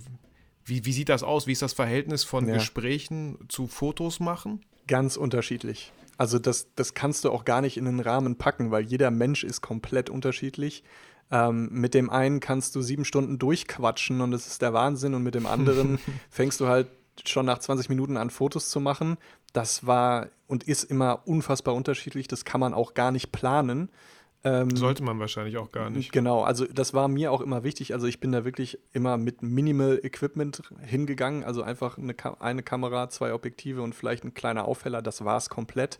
[0.64, 2.54] wie, wie sieht das aus, wie ist das Verhältnis von Ja.
[2.54, 4.64] Gesprächen zu Fotos machen?
[4.86, 5.92] Ganz unterschiedlich.
[6.16, 9.44] Also das, das kannst du auch gar nicht in einen Rahmen packen, weil jeder Mensch
[9.44, 10.84] ist komplett unterschiedlich.
[11.30, 15.22] Ähm, mit dem einen kannst du sieben Stunden durchquatschen und das ist der Wahnsinn und
[15.22, 15.98] mit dem anderen
[16.30, 16.88] fängst du halt
[17.24, 19.16] schon nach 20 Minuten an Fotos zu machen.
[19.52, 22.28] Das war und ist immer unfassbar unterschiedlich.
[22.28, 23.88] Das kann man auch gar nicht planen.
[24.46, 26.12] Ähm, Sollte man wahrscheinlich auch gar nicht.
[26.12, 27.94] Genau, also das war mir auch immer wichtig.
[27.94, 31.44] Also ich bin da wirklich immer mit Minimal Equipment hingegangen.
[31.44, 35.00] Also einfach eine, Ka eine Kamera, zwei Objektive und vielleicht ein kleiner Aufheller.
[35.00, 35.98] Das war es komplett.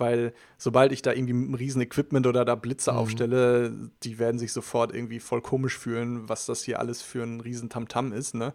[0.00, 2.96] Weil sobald ich da irgendwie ein riesen Equipment oder da Blitze Mhm.
[2.96, 7.40] aufstelle, die werden sich sofort irgendwie voll komisch fühlen, was das hier alles für ein
[7.40, 8.34] riesen Tamtam ist.
[8.34, 8.54] Ne?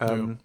[0.00, 0.38] Ähm,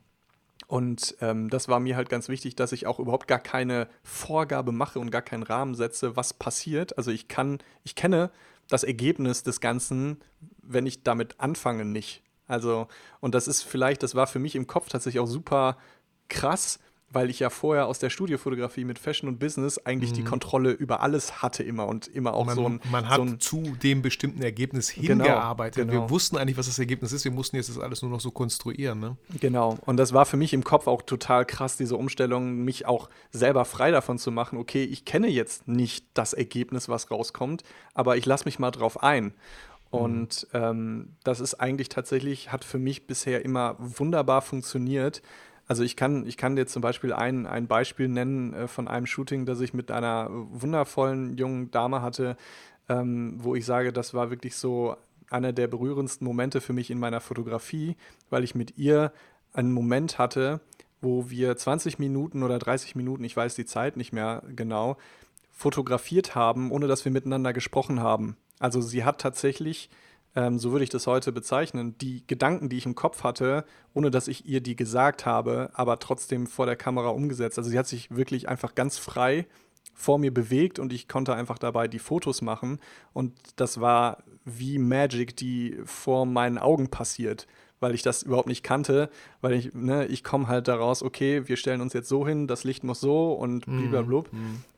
[0.67, 4.71] Und ähm, das war mir halt ganz wichtig, dass ich auch überhaupt gar keine Vorgabe
[4.71, 6.97] mache und gar keinen Rahmen setze, was passiert.
[6.97, 8.31] Also ich kann, ich kenne
[8.69, 10.17] das Ergebnis des Ganzen,
[10.61, 12.23] wenn ich damit anfange, nicht.
[12.47, 12.87] Also,
[13.19, 15.77] und das ist vielleicht, das war für mich im Kopf tatsächlich auch super
[16.29, 16.79] krass,
[17.13, 21.01] weil ich ja vorher aus der Studiofotografie mit Fashion und Business eigentlich die Kontrolle über
[21.01, 22.47] alles hatte immer und immer auch Mhm.
[22.47, 25.87] man, so ein man hat so ein, zu dem bestimmten Ergebnis Genau, hingearbeitet.
[25.87, 26.03] genau.
[26.03, 27.23] Wir wussten eigentlich, was das Ergebnis ist.
[27.25, 28.99] Wir mussten jetzt das alles nur noch so konstruieren.
[28.99, 29.17] Ne?
[29.39, 33.09] Genau, und das war für mich im Kopf auch total krass, diese Umstellung, mich auch
[33.31, 38.17] selber frei davon zu machen, okay, ich kenne jetzt nicht das Ergebnis, was rauskommt, aber
[38.17, 39.33] ich lasse mich mal drauf ein.
[39.89, 45.21] Und ähm, das ist eigentlich tatsächlich, hat für mich bisher immer wunderbar funktioniert.
[45.71, 49.05] Also ich kann, ich kann dir zum Beispiel ein, ein Beispiel nennen äh, von einem
[49.05, 52.35] Shooting, das ich mit einer wundervollen jungen Dame hatte,
[52.89, 54.97] ähm, wo ich sage, das war wirklich so
[55.29, 57.95] einer der berührendsten Momente für mich in meiner Fotografie,
[58.29, 59.13] weil ich mit ihr
[59.53, 60.59] einen Moment hatte,
[60.99, 64.97] wo wir 20 Minuten oder 30 Minuten, ich weiß die Zeit nicht mehr genau,
[65.53, 68.35] fotografiert haben, ohne dass wir miteinander gesprochen haben.
[68.59, 69.89] Also sie hat tatsächlich,
[70.35, 74.11] ähm, so würde ich das heute bezeichnen, die Gedanken, die ich im Kopf hatte, ohne
[74.11, 77.57] dass ich ihr die gesagt habe, aber trotzdem vor der Kamera umgesetzt.
[77.57, 79.45] Also sie hat sich wirklich einfach ganz frei
[79.93, 82.79] vor mir bewegt und ich konnte einfach dabei die Fotos machen.
[83.13, 87.45] Und das war wie Magic, die vor meinen Augen passiert,
[87.81, 89.09] weil ich das überhaupt nicht kannte,
[89.41, 92.63] weil ich, ne, ich komme halt daraus, okay, wir stellen uns jetzt so hin, das
[92.63, 94.23] Licht muss so und blablabla.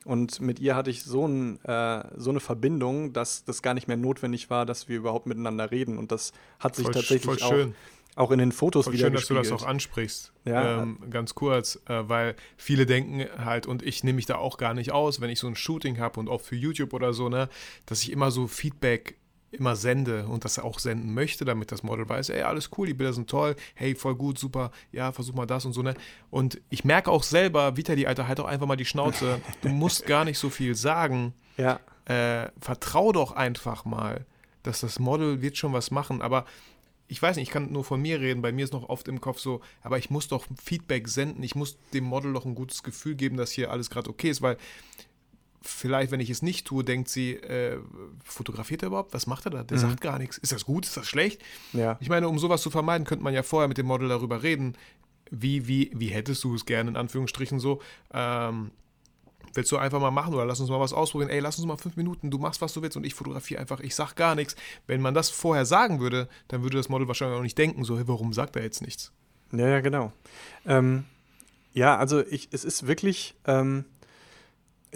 [0.04, 3.86] Und mit ihr hatte ich so, ein, äh, so eine Verbindung, dass das gar nicht
[3.88, 5.98] mehr notwendig war, dass wir überhaupt miteinander reden.
[5.98, 7.74] Und das hat sich Voll, tatsächlich voll auch
[8.16, 10.32] auch in den Fotos Voll wieder schön, dass du das auch ansprichst.
[10.44, 10.82] Ja.
[10.82, 14.74] Ähm, ganz kurz, äh, weil viele denken halt, und ich nehme mich da auch gar
[14.74, 17.48] nicht aus, wenn ich so ein Shooting habe und auch für YouTube oder so, ne,
[17.86, 19.16] dass ich immer so Feedback
[19.54, 22.94] immer sende und das auch senden möchte, damit das Model weiß, ey, alles cool, die
[22.94, 25.94] Bilder sind toll, hey, voll gut, super, ja, versuch mal das und so, ne?
[26.30, 30.06] Und ich merke auch selber, Vitali, Alter, halt doch einfach mal die Schnauze, du musst
[30.06, 34.26] gar nicht so viel sagen, Ja, äh, vertrau doch einfach mal,
[34.62, 36.44] dass das Model wird schon was machen, aber
[37.06, 39.20] ich weiß nicht, ich kann nur von mir reden, bei mir ist noch oft im
[39.20, 42.82] Kopf so, aber ich muss doch Feedback senden, ich muss dem Model doch ein gutes
[42.82, 44.56] Gefühl geben, dass hier alles gerade okay ist, weil
[45.64, 47.78] vielleicht, wenn ich es nicht tue, denkt sie, äh,
[48.22, 49.14] fotografiert er überhaupt?
[49.14, 49.64] Was macht er da?
[49.64, 50.38] Der sagt gar nichts.
[50.38, 50.86] Ist das gut?
[50.86, 51.42] Ist das schlecht?
[51.72, 51.96] ja.
[52.00, 54.76] Ich meine, um sowas zu vermeiden, könnte man ja vorher mit dem Model darüber reden.
[55.30, 57.80] Wie, wie, wie hättest du es gerne, in Anführungsstrichen so?
[58.12, 58.70] Ähm,
[59.54, 61.30] willst du einfach mal machen oder lass uns mal was ausprobieren?
[61.30, 63.80] Ey, lass uns mal fünf Minuten, du machst, was du willst und ich fotografiere einfach,
[63.80, 64.56] ich sag gar nichts.
[64.86, 67.96] Wenn man das vorher sagen würde, dann würde das Model wahrscheinlich auch nicht denken, so,
[67.96, 69.12] hey, warum sagt er jetzt nichts?
[69.52, 70.12] Ja, ja, genau.
[70.66, 71.04] Ähm,
[71.72, 73.84] ja, also ich, es ist wirklich, ähm,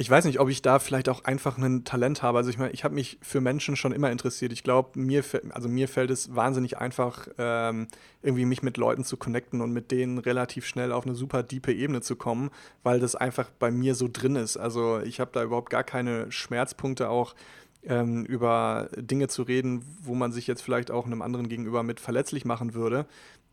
[0.01, 2.39] ich weiß nicht, ob ich da vielleicht auch einfach ein Talent habe.
[2.39, 4.53] Also ich meine, ich habe mich für Menschen schon immer interessiert.
[4.53, 7.89] Ich glaube, mir, also mir fällt es wahnsinnig einfach, ähm,
[8.23, 11.73] irgendwie mich mit Leuten zu connecten und mit denen relativ schnell auf eine super diepe
[11.73, 12.51] Ebene zu kommen,
[12.85, 14.57] weil das einfach bei mir so drin ist.
[14.57, 17.35] Also ich habe da überhaupt gar keine Schmerzpunkte auch
[17.83, 21.99] ähm, über Dinge zu reden, wo man sich jetzt vielleicht auch einem anderen gegenüber mit
[21.99, 23.07] verletzlich machen würde.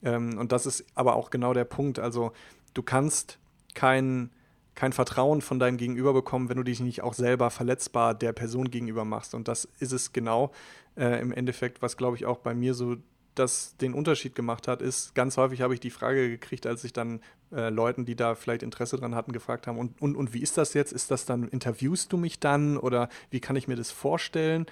[0.03, 1.97] Ähm, und das ist aber auch genau der Punkt.
[1.97, 2.33] Also
[2.75, 3.39] du kannst
[3.73, 4.29] kein,
[4.75, 8.69] kein Vertrauen von deinem Gegenüber bekommen, wenn du dich nicht auch selber verletzbar der Person
[8.69, 9.33] gegenüber machst.
[9.33, 10.51] Und das ist es genau
[10.97, 12.97] äh, im Endeffekt, was glaube ich auch bei mir so
[13.35, 16.93] das den Unterschied gemacht hat, ist, ganz häufig habe ich die Frage gekriegt, als ich
[16.93, 17.19] dann
[17.51, 20.57] äh, Leuten, die da vielleicht Interesse dran hatten, gefragt haben, und, und, und wie ist
[20.57, 20.93] das jetzt?
[20.93, 24.65] Ist das dann, interviewst du mich dann oder wie kann ich mir das vorstellen?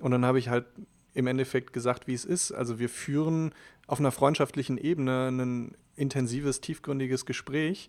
[0.00, 0.66] Und dann habe ich halt
[1.14, 2.52] im Endeffekt gesagt, wie es ist.
[2.52, 3.54] Also wir führen
[3.86, 7.88] auf einer freundschaftlichen Ebene ein intensives, tiefgründiges Gespräch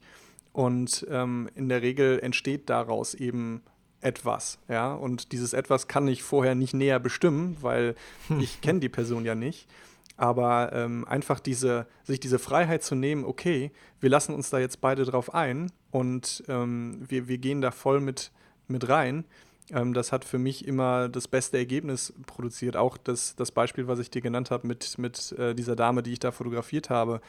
[0.58, 3.62] und ähm, in der Regel entsteht daraus eben
[4.02, 4.92] etwas, ja.
[4.92, 7.94] Und dieses etwas kann ich vorher nicht näher bestimmen, weil
[8.40, 9.68] ich kenne die Person ja nicht.
[10.16, 14.82] Aber ähm, einfach diese, sich diese Freiheit zu nehmen, okay, wir lassen uns da jetzt
[14.82, 18.32] beide drauf ein und ähm, wir, wir gehen da voll mit,
[18.68, 19.26] mit rein.
[19.70, 22.78] Ähm, das hat für mich immer das beste Ergebnis produziert.
[22.78, 26.14] Auch das, das Beispiel, was ich dir genannt habe mit, mit äh, dieser Dame, die
[26.14, 27.22] ich da fotografiert habe.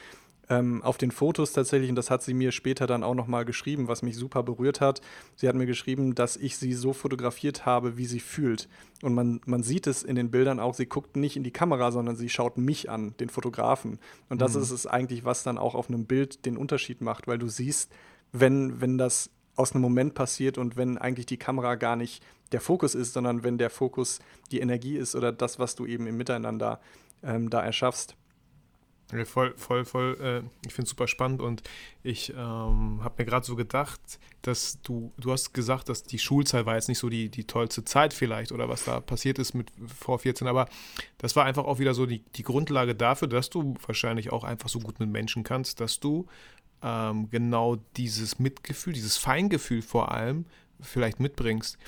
[0.51, 3.87] Ähm, auf den Fotos tatsächlich, und das hat sie mir später dann auch nochmal geschrieben,
[3.87, 5.03] was mich super berührt hat.
[5.37, 8.69] Sie hat mir geschrieben, dass ich sie so fotografiert habe, wie sie fühlt.
[9.03, 11.93] Und man, man sieht es in den Bildern auch, sie guckt nicht in die Kamera,
[11.93, 13.99] sondern sie schaut mich an, den Fotografen.
[14.31, 17.39] Und das ist es eigentlich, was dann auch auf einem Bild den Unterschied macht, weil
[17.39, 17.93] du siehst,
[18.33, 22.61] wenn, wenn das aus einem Moment passiert und wenn eigentlich die Kamera gar nicht der
[22.61, 26.17] Fokus ist, sondern wenn der Fokus die Energie ist oder das, was du eben im
[26.17, 26.81] Miteinander
[27.23, 28.17] ähm, da erschaffst.
[29.25, 30.19] Voll, voll, voll.
[30.21, 31.63] Äh, ich finde es super spannend und
[32.03, 34.01] ich ähm, habe mir gerade so gedacht,
[34.43, 37.85] dass du, du hast gesagt, dass die Schulzeit war jetzt nicht so die, die tollste
[37.85, 40.69] Zeit vielleicht oder was da passiert ist mit vor 14, aber
[41.17, 44.69] das war einfach auch wieder so die, die Grundlage dafür, dass du wahrscheinlich auch einfach
[44.69, 46.27] so gut mit Menschen kannst, dass du
[46.83, 50.45] ähm, genau dieses Mitgefühl, dieses Feingefühl vor allem
[50.81, 51.79] vielleicht mitbringst.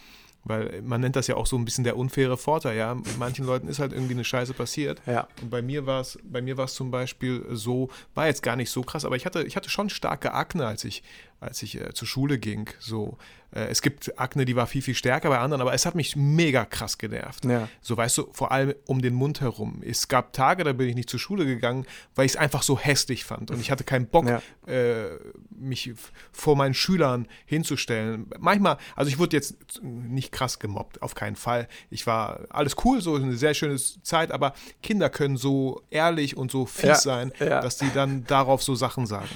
[0.45, 2.97] Weil man nennt das ja auch so ein bisschen der unfaire Vorteil, ja.
[3.19, 5.03] Manchen Leuten ist halt irgendwie eine Scheiße passiert.
[5.07, 5.29] Ja.
[5.43, 8.57] Und bei mir war es, bei mir war es zum Beispiel so, war jetzt gar
[8.57, 11.03] nicht so krass, aber ich hatte, ich hatte schon starke Akne, als ich,
[11.41, 12.69] als ich äh, zur Schule ging.
[12.79, 13.17] So,
[13.53, 16.15] äh, es gibt Akne, die war viel, viel stärker bei anderen, aber es hat mich
[16.15, 17.45] mega krass genervt.
[17.47, 17.69] Ja.
[17.81, 19.83] So, weißt du, vor allem um den Mund herum.
[19.85, 22.79] Es gab Tage, da bin ich nicht zur Schule gegangen, weil ich es einfach so
[22.79, 23.51] hässlich fand.
[23.51, 24.43] Und ich hatte keinen Bock, Ja.
[24.67, 25.19] äh,
[25.51, 25.93] mich
[26.31, 28.31] vor meinen Schülern hinzustellen.
[28.39, 31.69] Manchmal, also ich wurde jetzt nicht krass gemobbt, auf keinen Fall.
[31.89, 36.51] Ich war alles cool, so eine sehr schöne Zeit, aber Kinder können so ehrlich und
[36.51, 39.29] so fies Ja, sein, dass die dann darauf so Sachen sagen.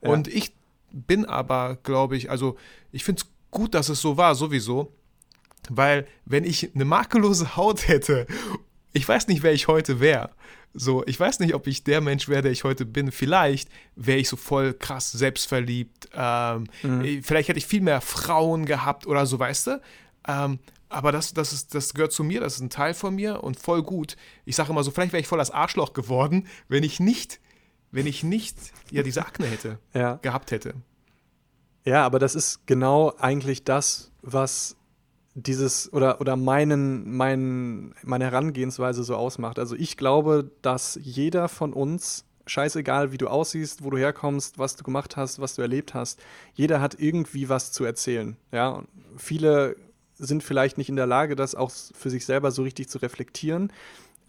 [0.00, 0.52] Und ich
[0.92, 2.56] bin aber, glaube ich, also
[2.90, 4.92] ich finde es gut, dass es so war, sowieso.
[5.68, 8.26] Weil, wenn ich eine makellose Haut hätte,
[8.92, 10.30] ich weiß nicht, wer ich heute wäre.
[10.74, 13.12] So, ich weiß nicht, ob ich der Mensch wäre, der ich heute bin.
[13.12, 16.08] Vielleicht wäre ich so voll krass selbstverliebt.
[16.14, 16.64] Ähm,
[17.22, 19.80] Vielleicht hätte ich viel mehr Frauen gehabt oder so, weißt du?
[20.26, 23.42] Ähm, aber das, das, ist, das gehört zu mir, das ist ein Teil von mir
[23.42, 24.16] und voll gut.
[24.44, 27.40] Ich sage immer so, vielleicht wäre ich voll das Arschloch geworden, wenn ich nicht,
[27.92, 28.56] wenn ich nicht
[28.90, 30.16] ja diese Akne hätte, Ja.
[30.22, 30.74] gehabt hätte.
[31.84, 34.76] Ja, aber das ist genau eigentlich das, was
[35.34, 39.58] dieses oder, oder meinen, meinen, meine Herangehensweise so ausmacht.
[39.58, 44.76] Also ich glaube, dass jeder von uns, scheißegal wie du aussiehst, wo du herkommst, was
[44.76, 46.20] du gemacht hast, was du erlebt hast,
[46.54, 48.36] jeder hat irgendwie was zu erzählen.
[48.52, 49.76] Ja, und viele
[50.18, 53.72] sind vielleicht nicht in der Lage, das auch für sich selber so richtig zu reflektieren.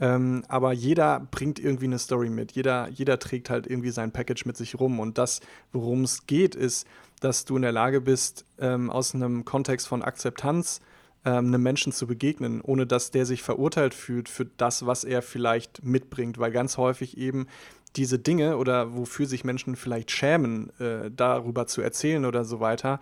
[0.04, 2.52] Ähm, aber jeder bringt irgendwie eine Story mit.
[2.52, 5.00] Jeder, jeder trägt halt irgendwie sein Package mit sich rum.
[5.00, 5.40] Und das,
[5.72, 6.86] worum es geht, ist,
[7.22, 10.82] dass du in der Lage bist, ähm, aus einem Kontext von Akzeptanz
[11.24, 15.22] ähm, einem Menschen zu begegnen, ohne dass der sich verurteilt fühlt für das, was er
[15.22, 16.38] vielleicht mitbringt.
[16.38, 17.48] Weil ganz häufig eben
[17.96, 23.00] diese Dinge oder wofür sich Menschen vielleicht schämen, äh, darüber zu erzählen oder so weiter,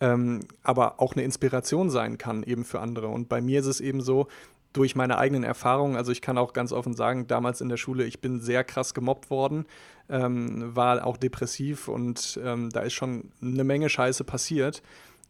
[0.00, 3.08] ähm, aber auch eine Inspiration sein kann eben für andere.
[3.08, 4.28] Und bei mir ist es eben so,
[4.74, 8.04] durch meine eigenen Erfahrungen, also ich kann auch ganz offen sagen, damals in der Schule,
[8.04, 9.64] ich bin sehr krass gemobbt worden,
[10.10, 14.82] ähm, war auch depressiv und ähm, da ist schon eine Menge Scheiße passiert.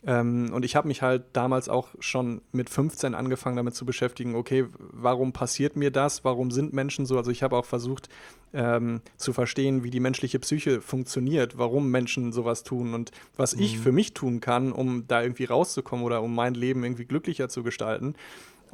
[0.06, 4.34] Ähm, und ich habe mich halt damals auch schon mit 15 angefangen damit zu beschäftigen,
[4.34, 6.24] okay, warum passiert mir das?
[6.24, 7.16] Warum sind Menschen so?
[7.16, 8.08] Also ich habe auch versucht
[8.52, 13.62] ähm, zu verstehen, wie die menschliche Psyche funktioniert, warum Menschen sowas tun und was mhm.
[13.62, 17.48] ich für mich tun kann, um da irgendwie rauszukommen oder um mein Leben irgendwie glücklicher
[17.48, 18.14] zu gestalten.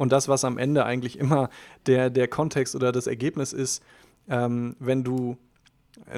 [0.01, 1.51] Und das, was am Ende eigentlich immer
[1.85, 3.83] der, der Kontext oder das Ergebnis ist,
[4.31, 5.37] ähm, wenn du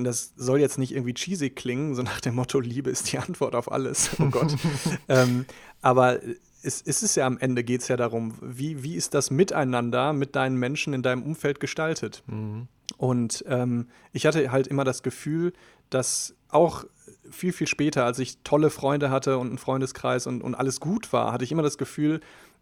[0.01, 3.57] das soll jetzt nicht irgendwie cheesy klingen, so nach dem Motto, Liebe ist die Antwort
[3.57, 4.11] auf alles.
[4.21, 4.55] Oh Gott.
[5.09, 5.47] ähm,
[5.81, 6.21] aber
[6.63, 10.13] es, es ist ja am Ende geht es ja darum, wie, wie ist das Miteinander
[10.13, 12.23] mit deinen Menschen in deinem Umfeld gestaltet?
[12.29, 12.69] Mhm.
[12.99, 15.55] Und ähm, ich hatte halt immer das Gefühl,
[15.91, 16.85] dass auch
[17.29, 21.13] viel, viel später, als ich tolle Freunde hatte und einen Freundeskreis und, und alles gut
[21.13, 22.21] war, hatte ich immer das Gefühl,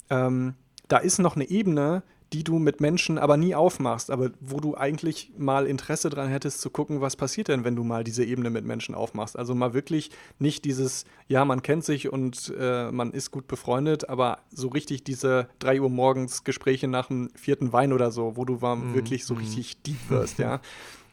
[0.09, 0.55] ähm,
[0.91, 4.77] da ist noch eine Ebene, die du mit Menschen aber nie aufmachst, aber wo du
[4.77, 8.51] eigentlich mal Interesse dran hättest zu gucken, was passiert denn, wenn du mal diese Ebene
[8.51, 9.37] mit Menschen aufmachst.
[9.37, 14.09] Also mal wirklich nicht dieses, ja, man kennt sich und äh, man ist gut befreundet,
[14.09, 18.45] aber so richtig diese 3 Uhr morgens Gespräche nach dem vierten Wein oder so, wo
[18.45, 19.39] du mm, wirklich so mm.
[19.39, 20.61] richtig deep wirst, ja.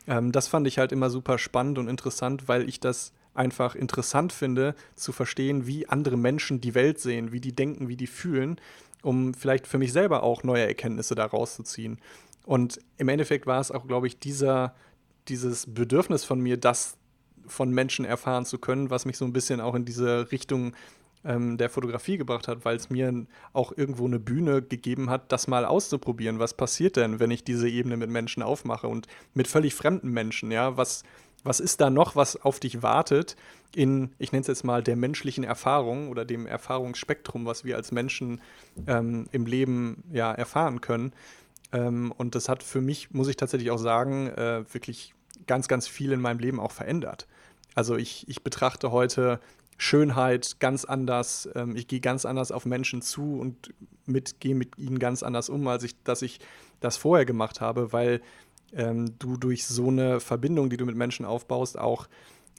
[0.09, 4.33] Ähm, das fand ich halt immer super spannend und interessant, weil ich das einfach interessant
[4.33, 8.59] finde, zu verstehen, wie andere Menschen die Welt sehen, wie die denken, wie die fühlen
[9.03, 11.99] um vielleicht für mich selber auch neue Erkenntnisse daraus zu ziehen.
[12.45, 14.75] Und im Endeffekt war es auch, glaube ich, dieser,
[15.27, 16.97] dieses Bedürfnis von mir, das
[17.45, 20.73] von Menschen erfahren zu können, was mich so ein bisschen auch in diese Richtung
[21.23, 25.47] ähm, der Fotografie gebracht hat, weil es mir auch irgendwo eine Bühne gegeben hat, das
[25.47, 26.39] mal auszuprobieren.
[26.39, 30.51] Was passiert denn, wenn ich diese Ebene mit Menschen aufmache und mit völlig fremden Menschen,
[30.51, 30.77] ja?
[30.77, 31.03] Was,
[31.43, 33.35] was ist da noch, was auf dich wartet
[33.75, 37.91] in, ich nenne es jetzt mal, der menschlichen Erfahrung oder dem Erfahrungsspektrum, was wir als
[37.91, 38.41] Menschen
[38.87, 41.13] ähm, im Leben ja erfahren können.
[41.71, 45.13] Ähm, und das hat für mich, muss ich tatsächlich auch sagen, äh, wirklich
[45.45, 47.27] ganz, ganz viel in meinem Leben auch verändert.
[47.75, 49.39] Also ich, ich betrachte heute
[49.77, 51.47] Schönheit ganz anders.
[51.53, 53.73] Ähm, ich gehe ganz anders auf Menschen zu und
[54.05, 56.39] mit, gehe mit ihnen ganz anders um, als ich, dass ich
[56.79, 58.21] das vorher gemacht habe, weil
[58.73, 62.07] ähm, du durch so eine Verbindung, die du mit Menschen aufbaust, auch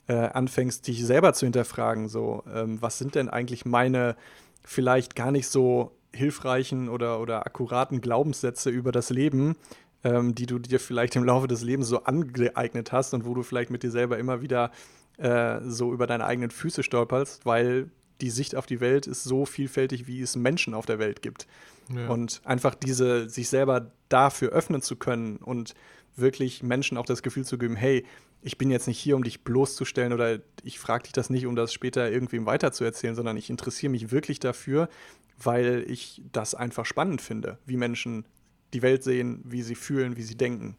[0.07, 2.09] äh, anfängst, dich selber zu hinterfragen.
[2.09, 4.15] So, ähm, was sind denn eigentlich meine
[4.63, 9.55] vielleicht gar nicht so hilfreichen oder, oder akkuraten Glaubenssätze über das Leben,
[10.03, 13.43] ähm, die du dir vielleicht im Laufe des Lebens so angeeignet hast und wo du
[13.43, 14.71] vielleicht mit dir selber immer wieder
[15.17, 17.91] äh, so über deine eigenen Füße stolperst, weil
[18.21, 21.47] die Sicht auf die Welt ist so vielfältig, wie es Menschen auf der Welt gibt.
[21.93, 22.09] Ja.
[22.09, 25.73] Und einfach diese, sich selber dafür öffnen zu können und
[26.15, 28.05] wirklich Menschen auch das Gefühl zu geben, hey,
[28.41, 31.55] ich bin jetzt nicht hier, um dich bloßzustellen oder ich frage dich das nicht, um
[31.55, 34.89] das später irgendwem weiterzuerzählen, sondern ich interessiere mich wirklich dafür,
[35.37, 38.25] weil ich das einfach spannend finde, wie Menschen
[38.73, 40.77] die Welt sehen, wie sie fühlen, wie sie denken.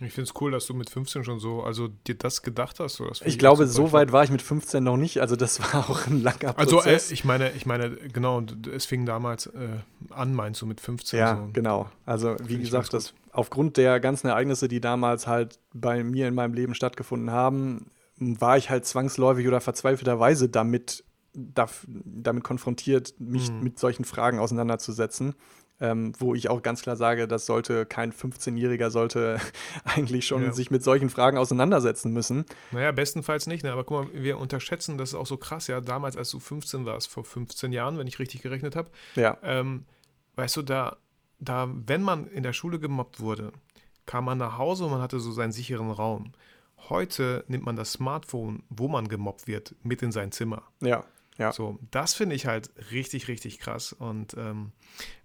[0.00, 2.96] Ich finde es cool, dass du mit 15 schon so, also dir das gedacht hast.
[2.96, 5.20] So, ich glaube, so weit war ich mit 15 noch nicht.
[5.20, 6.84] Also das war auch ein langer Prozess.
[6.84, 9.78] Also äh, ich meine, ich meine, genau, es fing damals äh,
[10.10, 11.18] an, meinst du, mit 15.
[11.18, 11.50] Ja, so.
[11.52, 11.90] genau.
[12.06, 16.54] Also wie gesagt, das aufgrund der ganzen Ereignisse, die damals halt bei mir in meinem
[16.54, 23.62] Leben stattgefunden haben, war ich halt zwangsläufig oder verzweifelterweise damit, damit konfrontiert, mich mhm.
[23.62, 25.34] mit solchen Fragen auseinanderzusetzen
[25.80, 29.40] ähm, wo ich auch ganz klar sage, das sollte kein 15-Jähriger sollte
[29.84, 30.52] eigentlich schon ja.
[30.52, 32.44] sich mit solchen Fragen auseinandersetzen müssen.
[32.70, 33.72] Naja, bestenfalls nicht, ne?
[33.72, 36.86] aber guck mal, wir unterschätzen, das ist auch so krass, ja, damals, als du 15
[36.86, 39.36] warst, vor 15 Jahren, wenn ich richtig gerechnet habe, ja.
[39.42, 39.84] Ähm,
[40.36, 40.96] weißt du, da,
[41.44, 43.52] da, wenn man in der Schule gemobbt wurde,
[44.06, 46.32] kam man nach Hause und man hatte so seinen sicheren Raum.
[46.88, 50.62] Heute nimmt man das Smartphone, wo man gemobbt wird, mit in sein Zimmer.
[50.80, 51.04] Ja.
[51.38, 51.52] Ja.
[51.52, 54.70] So, das finde ich halt richtig, richtig krass und ähm,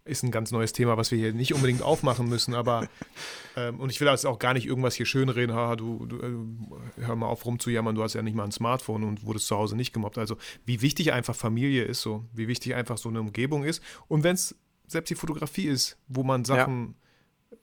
[0.05, 2.87] ist ein ganz neues Thema, was wir hier nicht unbedingt aufmachen müssen, aber
[3.55, 7.05] ähm, und ich will jetzt auch gar nicht irgendwas hier schönreden, haha, du, du äh,
[7.05, 9.75] hör mal auf rumzujammern, du hast ja nicht mal ein Smartphone und wurdest zu Hause
[9.75, 10.17] nicht gemobbt.
[10.17, 14.23] Also wie wichtig einfach Familie ist so, wie wichtig einfach so eine Umgebung ist und
[14.23, 14.55] wenn es
[14.89, 16.95] selbst die Fotografie ist, wo man Sachen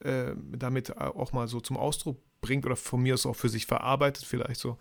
[0.03, 0.29] ja.
[0.29, 3.65] äh, damit auch mal so zum Ausdruck bringt oder von mir aus auch für sich
[3.65, 4.77] verarbeitet, vielleicht so.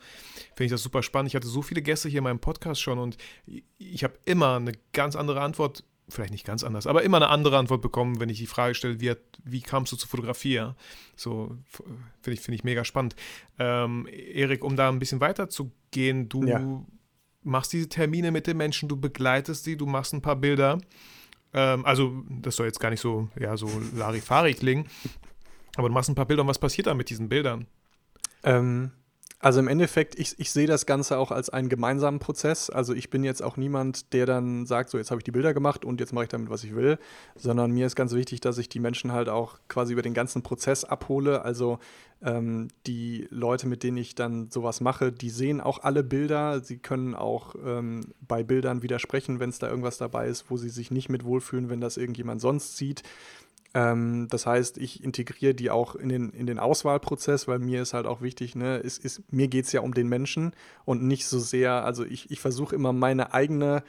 [0.55, 1.29] Finde ich das super spannend.
[1.29, 3.17] Ich hatte so viele Gäste hier in meinem Podcast schon und
[3.79, 7.59] ich habe immer eine ganz andere Antwort vielleicht nicht ganz anders, aber immer eine andere
[7.59, 9.13] Antwort bekommen, wenn ich die Frage stelle, wie,
[9.45, 10.55] wie kamst du zur Fotografie?
[10.55, 10.77] Ja?
[11.17, 11.57] So
[12.23, 13.17] finde ich, find ich mega spannend.
[13.59, 16.85] Ähm, Erik, um da ein bisschen weiter zu gehen, du ja.
[17.43, 20.79] machst diese Termine mit den Menschen, du begleitest sie, du machst ein paar Bilder.
[21.55, 24.87] Ähm, also, das soll jetzt gar nicht so, ja, so Larifari klingen,
[25.77, 27.67] aber du machst ein paar Bilder und was passiert da mit diesen Bildern?
[28.43, 28.93] Ähm,
[29.47, 32.69] also im Endeffekt, ich, ich sehe das Ganze auch als einen gemeinsamen Prozess.
[32.69, 35.55] Also ich bin jetzt auch niemand, der dann sagt, so jetzt habe ich die Bilder
[35.55, 36.99] gemacht und jetzt mache ich damit, was ich will,
[37.37, 40.43] sondern mir ist ganz wichtig, dass ich die Menschen halt auch quasi über den ganzen
[40.43, 41.43] Prozess abhole.
[41.43, 41.79] Also
[42.25, 46.59] ähm, die Leute, mit denen ich dann sowas mache, die sehen auch alle Bilder.
[46.65, 50.71] Sie können auch ähm, bei Bildern widersprechen, wenn es da irgendwas dabei ist, wo sie
[50.71, 53.05] sich nicht mit wohlfühlen, wenn das irgendjemand sonst sieht.
[53.77, 57.93] Ähm, das heißt, ich integriere die auch in den, in den Auswahlprozess, weil mir ist
[57.93, 60.53] halt auch wichtig, ne, ist, ist, mir geht es ja um den Menschen
[60.87, 63.83] und nicht so sehr, also ich, ich versuche immer meine eigene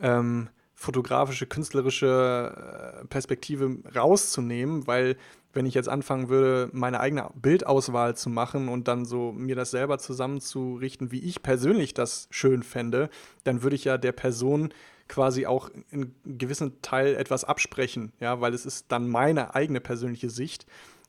[0.00, 5.18] ähm, fotografische, künstlerische äh, Perspektive rauszunehmen, weil
[5.52, 9.70] wenn ich jetzt anfangen würde, meine eigene Bildauswahl zu machen und dann so mir das
[9.70, 13.10] selber zusammenzurichten, wie ich persönlich das schön fände,
[13.44, 14.72] dann würde ich ja der Person
[15.08, 20.30] quasi auch in gewissen Teil etwas absprechen, ja, weil es ist dann meine eigene persönliche
[20.30, 20.66] Sicht.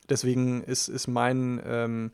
[0.10, 2.12] Deswegen ist, ist mein ähm,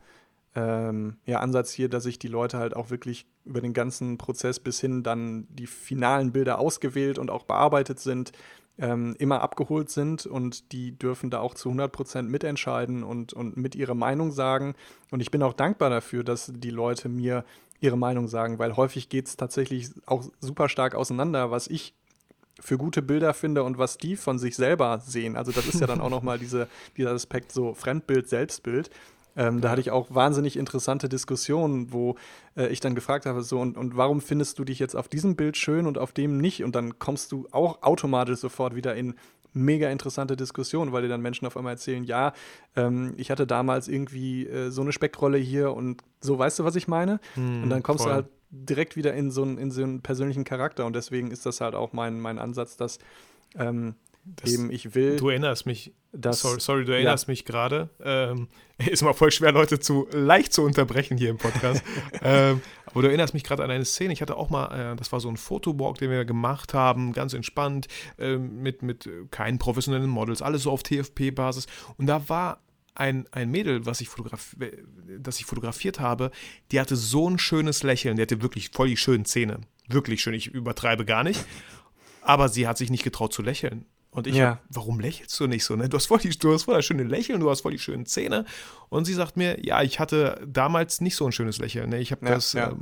[0.55, 4.59] ähm, ja, Ansatz hier, dass ich die Leute halt auch wirklich über den ganzen Prozess
[4.59, 8.31] bis hin dann die finalen Bilder ausgewählt und auch bearbeitet sind,
[8.77, 13.55] ähm, immer abgeholt sind und die dürfen da auch zu 100 Prozent mitentscheiden und, und
[13.57, 14.75] mit ihrer Meinung sagen.
[15.11, 17.45] Und ich bin auch dankbar dafür, dass die Leute mir
[17.83, 21.93] ihre Meinung sagen, weil häufig geht es tatsächlich auch super stark auseinander, was ich
[22.59, 25.35] für gute Bilder finde und was die von sich selber sehen.
[25.35, 28.89] Also das ist ja dann auch nochmal diese, dieser Aspekt so Fremdbild, Selbstbild.
[29.35, 32.15] Ähm, da hatte ich auch wahnsinnig interessante Diskussionen, wo
[32.55, 35.35] äh, ich dann gefragt habe, so, und, und warum findest du dich jetzt auf diesem
[35.35, 36.63] Bild schön und auf dem nicht?
[36.63, 39.15] Und dann kommst du auch automatisch sofort wieder in
[39.53, 42.33] mega interessante Diskussionen, weil dir dann Menschen auf einmal erzählen, ja,
[42.75, 46.75] ähm, ich hatte damals irgendwie äh, so eine Speckrolle hier und so, weißt du, was
[46.75, 47.19] ich meine?
[47.35, 48.11] Hm, und dann kommst voll.
[48.11, 51.45] du halt direkt wieder in so, einen, in so einen persönlichen Charakter und deswegen ist
[51.45, 52.99] das halt auch mein, mein Ansatz, dass
[53.55, 53.95] ähm,
[54.25, 55.17] das, eben ich will.
[55.17, 57.31] Du erinnerst mich, das, sorry, sorry, du erinnerst ja.
[57.31, 57.89] mich gerade.
[58.01, 58.47] Ähm,
[58.77, 61.83] ist mal voll schwer, Leute zu leicht zu unterbrechen hier im Podcast.
[62.21, 64.13] ähm, aber du erinnerst mich gerade an eine Szene.
[64.13, 67.33] Ich hatte auch mal, äh, das war so ein Fotowalk, den wir gemacht haben, ganz
[67.33, 71.67] entspannt, äh, mit, mit keinen professionellen Models, alles so auf TFP-Basis.
[71.97, 72.61] Und da war
[72.95, 74.09] ein, ein Mädel, was ich
[75.19, 76.31] das ich fotografiert habe,
[76.71, 78.15] die hatte so ein schönes Lächeln.
[78.15, 79.61] Die hatte wirklich voll die schönen Zähne.
[79.87, 81.43] Wirklich schön, ich übertreibe gar nicht.
[82.21, 83.85] Aber sie hat sich nicht getraut zu lächeln.
[84.13, 84.59] Und ich, ja.
[84.69, 85.75] warum lächelst du nicht so?
[85.75, 85.89] Ne?
[85.89, 88.05] Du hast voll die, du hast voll das schöne Lächeln, du hast voll die schönen
[88.05, 88.45] Zähne.
[88.89, 91.89] Und sie sagt mir, ja, ich hatte damals nicht so ein schönes Lächeln.
[91.89, 91.99] Ne?
[91.99, 92.69] Ich habe ja, das, ja.
[92.69, 92.75] Äh,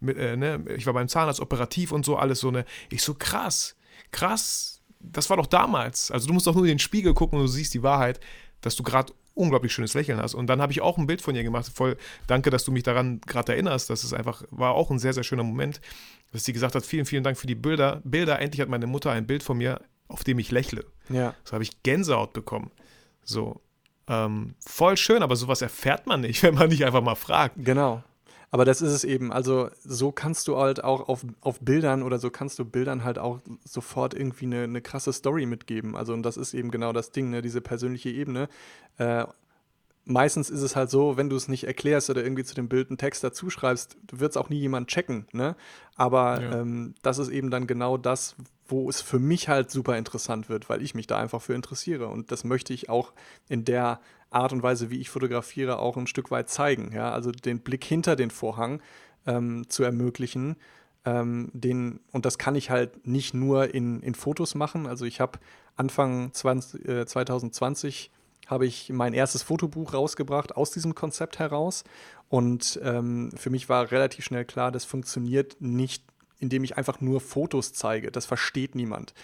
[0.00, 0.64] mit, äh, ne?
[0.76, 2.50] ich war beim Zahnarzt operativ und so alles so.
[2.50, 2.64] Ne?
[2.90, 3.76] Ich so krass,
[4.10, 4.80] krass.
[4.98, 6.10] Das war doch damals.
[6.10, 8.18] Also du musst doch nur in den Spiegel gucken und du siehst die Wahrheit,
[8.60, 10.34] dass du gerade unglaublich schönes Lächeln hast.
[10.34, 11.70] Und dann habe ich auch ein Bild von ihr gemacht.
[11.72, 13.88] Voll danke, dass du mich daran gerade erinnerst.
[13.88, 15.80] Das ist einfach, war auch ein sehr, sehr schöner Moment,
[16.32, 18.00] dass sie gesagt hat, vielen, vielen Dank für die Bilder.
[18.04, 19.80] Bilder, endlich hat meine Mutter ein Bild von mir
[20.12, 20.84] auf dem ich lächle.
[21.08, 21.34] Ja.
[21.44, 22.70] So habe ich Gänsehaut bekommen.
[23.24, 23.60] So.
[24.08, 27.56] Ähm, voll schön, aber sowas erfährt man nicht, wenn man nicht einfach mal fragt.
[27.58, 28.02] Genau.
[28.50, 29.32] Aber das ist es eben.
[29.32, 33.18] Also, so kannst du halt auch auf, auf Bildern oder so kannst du Bildern halt
[33.18, 35.96] auch sofort irgendwie eine, eine krasse Story mitgeben.
[35.96, 37.40] Also, und das ist eben genau das Ding, ne?
[37.40, 38.48] diese persönliche Ebene.
[38.98, 39.24] Äh,
[40.04, 42.90] meistens ist es halt so, wenn du es nicht erklärst oder irgendwie zu dem Bild
[42.90, 45.26] einen Text dazu schreibst, wird es auch nie jemand checken.
[45.32, 45.56] Ne?
[45.96, 46.60] Aber ja.
[46.60, 48.36] ähm, das ist eben dann genau das,
[48.66, 52.08] wo es für mich halt super interessant wird, weil ich mich da einfach für interessiere.
[52.08, 53.12] Und das möchte ich auch
[53.48, 54.00] in der
[54.30, 56.92] Art und Weise, wie ich fotografiere, auch ein Stück weit zeigen.
[56.92, 57.12] Ja?
[57.12, 58.80] Also den Blick hinter den Vorhang
[59.26, 60.56] ähm, zu ermöglichen.
[61.04, 64.86] Ähm, den, und das kann ich halt nicht nur in, in Fotos machen.
[64.86, 65.38] Also ich habe
[65.76, 68.10] Anfang 20, äh, 2020
[68.52, 71.84] habe ich mein erstes Fotobuch rausgebracht aus diesem Konzept heraus.
[72.28, 76.04] Und ähm, für mich war relativ schnell klar, das funktioniert nicht
[76.42, 78.10] indem ich einfach nur Fotos zeige.
[78.10, 79.14] Das versteht niemand.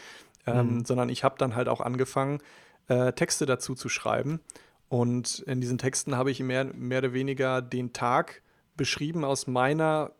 [0.47, 0.85] Ähm, mhm.
[0.85, 2.39] Sondern ich habe dann halt auch angefangen,
[2.87, 4.41] äh, Texte dazu zu schreiben.
[4.89, 8.43] Und in diesen Texten habe ich mehr, mehr oder weniger den Tag
[8.77, 10.13] beschrieben aus meiner,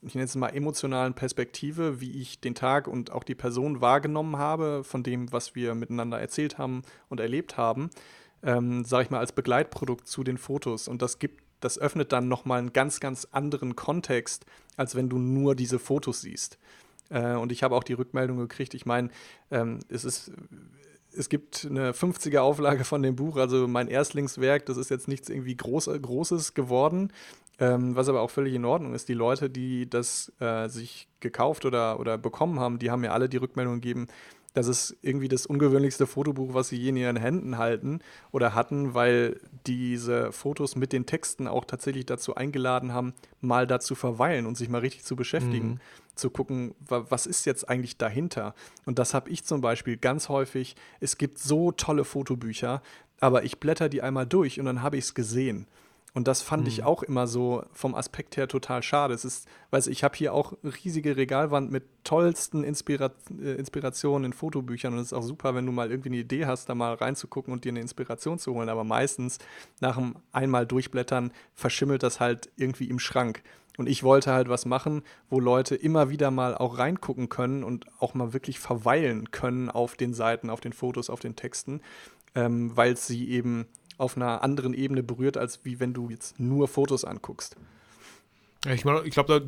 [0.00, 4.38] ich nenne es mal emotionalen Perspektive, wie ich den Tag und auch die Person wahrgenommen
[4.38, 7.90] habe, von dem, was wir miteinander erzählt haben und erlebt haben,
[8.42, 10.88] ähm, sage ich mal, als Begleitprodukt zu den Fotos.
[10.88, 15.18] Und das gibt das öffnet dann nochmal einen ganz, ganz anderen Kontext, als wenn du
[15.18, 16.58] nur diese Fotos siehst.
[17.10, 19.10] Äh, und ich habe auch die Rückmeldung gekriegt, ich meine,
[19.50, 20.32] ähm, es ist
[21.12, 25.28] es gibt eine 50er Auflage von dem Buch, also mein Erstlingswerk, das ist jetzt nichts
[25.28, 27.12] irgendwie Groß, Großes geworden,
[27.58, 29.08] ähm, was aber auch völlig in Ordnung ist.
[29.08, 33.28] Die Leute, die das äh, sich gekauft oder, oder bekommen haben, die haben mir alle
[33.28, 34.06] die Rückmeldung gegeben,
[34.52, 38.00] Das ist irgendwie das ungewöhnlichste Fotobuch, was sie je in ihren Händen halten
[38.32, 43.78] oder hatten, weil diese Fotos mit den Texten auch tatsächlich dazu eingeladen haben, mal da
[43.78, 45.80] zu verweilen und sich mal richtig zu beschäftigen, mhm.
[46.16, 48.54] zu gucken, was ist jetzt eigentlich dahinter.
[48.86, 50.74] Und das habe ich zum Beispiel ganz häufig.
[50.98, 52.82] Es gibt so tolle Fotobücher,
[53.20, 55.68] aber ich blätter die einmal durch und dann habe ich es gesehen.
[56.12, 56.68] Und das fand mhm.
[56.68, 59.14] ich auch immer so vom Aspekt her total schade.
[59.14, 64.32] Es ist, weiß ich, habe hier auch riesige Regalwand mit tollsten Inspira äh, Inspirationen in
[64.32, 66.94] Fotobüchern und es ist auch super, wenn du mal irgendwie eine Idee hast, da mal
[66.94, 68.68] reinzugucken und dir eine Inspiration zu holen.
[68.68, 69.38] Aber meistens
[69.80, 73.42] nach dem einmal durchblättern verschimmelt das halt irgendwie im Schrank.
[73.78, 77.86] Und ich wollte halt was machen, wo Leute immer wieder mal auch reingucken können und
[77.98, 81.80] auch mal wirklich verweilen können auf den Seiten, auf den Fotos, auf den Texten,
[82.34, 83.66] ähm, weil sie eben
[84.00, 87.56] auf einer anderen Ebene berührt, als wie wenn du jetzt nur Fotos anguckst.
[88.66, 89.42] Ich, ich glaube,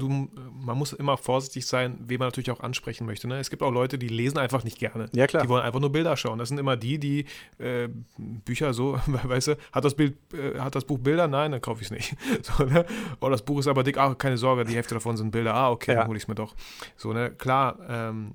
[0.65, 3.29] man muss immer vorsichtig sein, wen man natürlich auch ansprechen möchte.
[3.29, 3.39] Ne?
[3.39, 5.11] Es gibt auch Leute, die lesen einfach nicht gerne.
[5.13, 5.43] Ja, klar.
[5.43, 6.39] Die wollen einfach nur Bilder schauen.
[6.39, 7.27] Das sind immer die, die
[7.59, 11.29] äh, Bücher so, weißt du, hat das, Bild, äh, hat das Buch Bilder?
[11.29, 12.17] Nein, dann kaufe ich es nicht.
[12.43, 12.87] So, ne?
[13.21, 13.99] Oh, das Buch ist aber dick.
[13.99, 15.55] Ah, keine Sorge, die Hälfte davon sind Bilder.
[15.55, 15.99] Ah, okay, ja.
[15.99, 16.55] dann hole ich es mir doch.
[16.97, 17.31] So, ne?
[17.33, 18.33] Klar, ähm,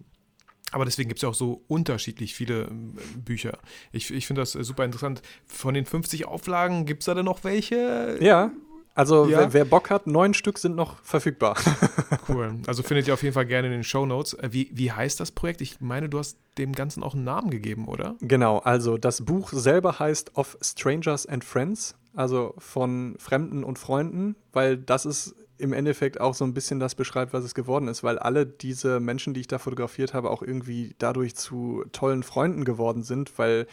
[0.72, 3.58] aber deswegen gibt es ja auch so unterschiedlich viele ähm, Bücher.
[3.92, 5.22] Ich, ich finde das äh, super interessant.
[5.46, 8.18] Von den 50 Auflagen gibt es da denn noch welche?
[8.20, 8.52] Ja.
[8.94, 9.40] Also ja.
[9.40, 11.56] wer, wer, Bock hat, neun Stück sind noch verfügbar.
[12.30, 12.56] cool.
[12.66, 14.34] Also findet ihr auf jeden Fall gerne in den Show Notes.
[14.34, 15.62] Äh, wie, wie heißt das Projekt?
[15.62, 18.16] Ich meine, du hast dem Ganzen auch einen Namen gegeben, oder?
[18.22, 24.36] Genau, also das Buch selber heißt Of Strangers and Friends, also von Fremden und Freunden,
[24.52, 28.04] weil das ist im Endeffekt auch so ein bisschen das beschreibt, was es geworden ist,
[28.04, 32.64] weil alle diese Menschen, die ich da fotografiert habe, auch irgendwie dadurch zu tollen Freunden
[32.64, 33.68] geworden sind, weil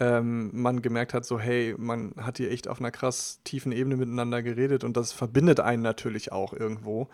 [0.00, 3.96] ähm, man gemerkt hat, so hey, man hat hier echt auf einer krass tiefen Ebene
[3.96, 7.08] miteinander geredet und das verbindet einen natürlich auch irgendwo.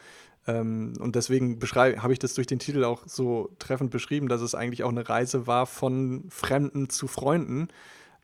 [0.46, 4.54] Ähm, und deswegen habe ich das durch den Titel auch so treffend beschrieben, dass es
[4.54, 7.68] eigentlich auch eine Reise war von Fremden zu Freunden.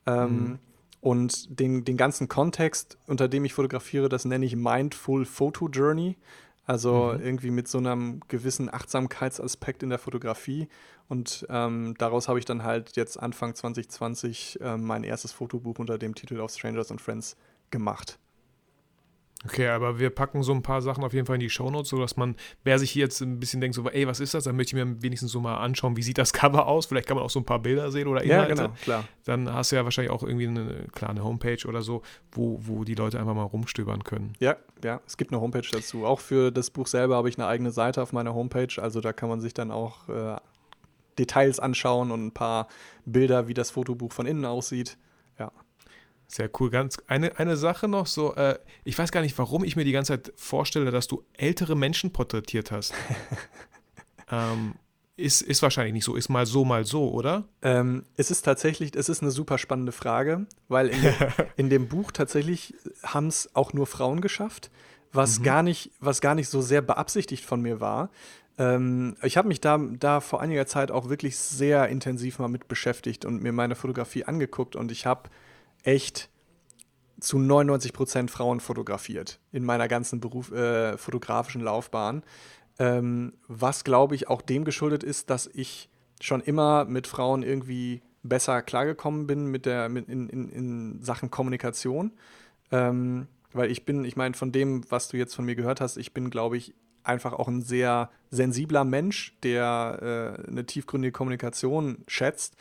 [0.05, 0.59] Ähm, mhm.
[1.01, 6.15] Und den, den ganzen Kontext, unter dem ich fotografiere, das nenne ich Mindful Photo Journey.
[6.65, 7.21] Also mhm.
[7.21, 10.67] irgendwie mit so einem gewissen Achtsamkeitsaspekt in der Fotografie.
[11.09, 15.97] Und ähm, daraus habe ich dann halt jetzt Anfang 2020 äh, mein erstes Fotobuch unter
[15.97, 17.35] dem Titel of Strangers and Friends
[17.71, 18.19] gemacht.
[19.45, 22.15] Okay, aber wir packen so ein paar Sachen auf jeden Fall in die Shownotes, sodass
[22.15, 24.43] man, wer sich hier jetzt ein bisschen denkt, so, ey, was ist das?
[24.43, 26.85] Dann möchte ich mir wenigstens so mal anschauen, wie sieht das Cover aus?
[26.85, 28.49] Vielleicht kann man auch so ein paar Bilder sehen oder Inhalte.
[28.49, 29.03] Ja, genau, klar.
[29.25, 32.95] Dann hast du ja wahrscheinlich auch irgendwie eine kleine Homepage oder so, wo, wo die
[32.95, 34.33] Leute einfach mal rumstöbern können.
[34.39, 36.05] Ja, ja, es gibt eine Homepage dazu.
[36.05, 39.13] Auch für das Buch selber habe ich eine eigene Seite auf meiner Homepage, also da
[39.13, 40.35] kann man sich dann auch äh,
[41.17, 42.67] Details anschauen und ein paar
[43.05, 44.97] Bilder, wie das Fotobuch von innen aussieht.
[46.31, 46.69] Sehr cool.
[46.69, 49.91] Ganz eine, eine Sache noch so, äh, ich weiß gar nicht, warum ich mir die
[49.91, 52.93] ganze Zeit vorstelle, dass du ältere Menschen porträtiert hast.
[54.31, 54.75] ähm,
[55.17, 57.43] ist, ist wahrscheinlich nicht so, ist mal so, mal so, oder?
[57.61, 61.13] Ähm, es ist tatsächlich, es ist eine super spannende Frage, weil in, dem,
[61.57, 64.71] in dem Buch tatsächlich haben es auch nur Frauen geschafft,
[65.11, 65.43] was, mhm.
[65.43, 68.09] gar nicht, was gar nicht so sehr beabsichtigt von mir war.
[68.57, 72.69] Ähm, ich habe mich da, da vor einiger Zeit auch wirklich sehr intensiv mal mit
[72.69, 75.29] beschäftigt und mir meine Fotografie angeguckt und ich habe
[75.83, 76.29] echt
[77.19, 82.23] zu 99 Prozent Frauen fotografiert in meiner ganzen Beruf, äh, fotografischen Laufbahn.
[82.79, 88.01] Ähm, was, glaube ich, auch dem geschuldet ist, dass ich schon immer mit Frauen irgendwie
[88.23, 92.11] besser klargekommen bin mit der, mit in, in, in Sachen Kommunikation.
[92.71, 95.97] Ähm, weil ich bin, ich meine, von dem, was du jetzt von mir gehört hast,
[95.97, 96.73] ich bin, glaube ich,
[97.03, 102.55] einfach auch ein sehr sensibler Mensch, der äh, eine tiefgründige Kommunikation schätzt.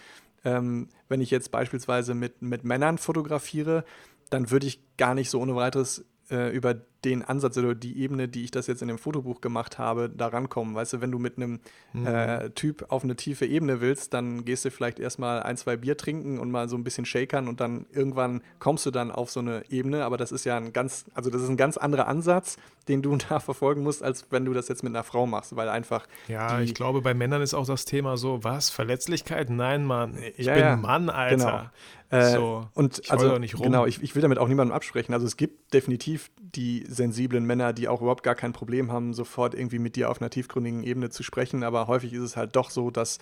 [0.44, 3.84] Ähm, wenn ich jetzt beispielsweise mit, mit Männern fotografiere,
[4.30, 8.28] dann würde ich gar nicht so ohne weiteres äh, über den Ansatz oder die Ebene,
[8.28, 10.74] die ich das jetzt in dem Fotobuch gemacht habe, da rankommen.
[10.74, 11.60] Weißt du, wenn du mit einem
[11.92, 12.06] mhm.
[12.06, 15.96] äh, Typ auf eine tiefe Ebene willst, dann gehst du vielleicht erstmal ein, zwei Bier
[15.96, 19.40] trinken und mal so ein bisschen shakern und dann irgendwann kommst du dann auf so
[19.40, 20.04] eine Ebene.
[20.04, 22.56] Aber das ist ja ein ganz, also das ist ein ganz anderer Ansatz,
[22.88, 25.68] den du da verfolgen musst, als wenn du das jetzt mit einer Frau machst, weil
[25.68, 26.06] einfach.
[26.28, 28.70] Ja, ich glaube, bei Männern ist auch das Thema so, was?
[28.70, 29.50] Verletzlichkeit?
[29.50, 30.18] Nein, Mann.
[30.36, 30.76] Ich ja, bin ja.
[30.76, 31.36] Mann, Alter.
[31.36, 31.70] Genau.
[32.10, 33.62] Äh, so, und ich also, nicht rum.
[33.62, 35.14] genau, ich, ich will damit auch niemandem absprechen.
[35.14, 39.54] Also es gibt definitiv die sensiblen Männer, die auch überhaupt gar kein Problem haben, sofort
[39.54, 41.62] irgendwie mit dir auf einer tiefgründigen Ebene zu sprechen.
[41.62, 43.18] Aber häufig ist es halt doch so, dass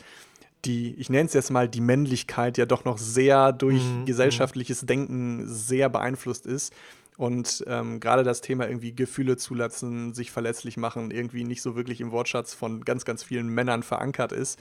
[0.65, 4.07] die, ich nenne es jetzt mal, die Männlichkeit ja doch noch sehr durch mhm.
[4.07, 6.73] gesellschaftliches Denken sehr beeinflusst ist.
[7.19, 12.01] Und ähm, gerade das Thema irgendwie Gefühle zulassen, sich verletzlich machen, irgendwie nicht so wirklich
[12.01, 14.57] im Wortschatz von ganz, ganz vielen Männern verankert ist.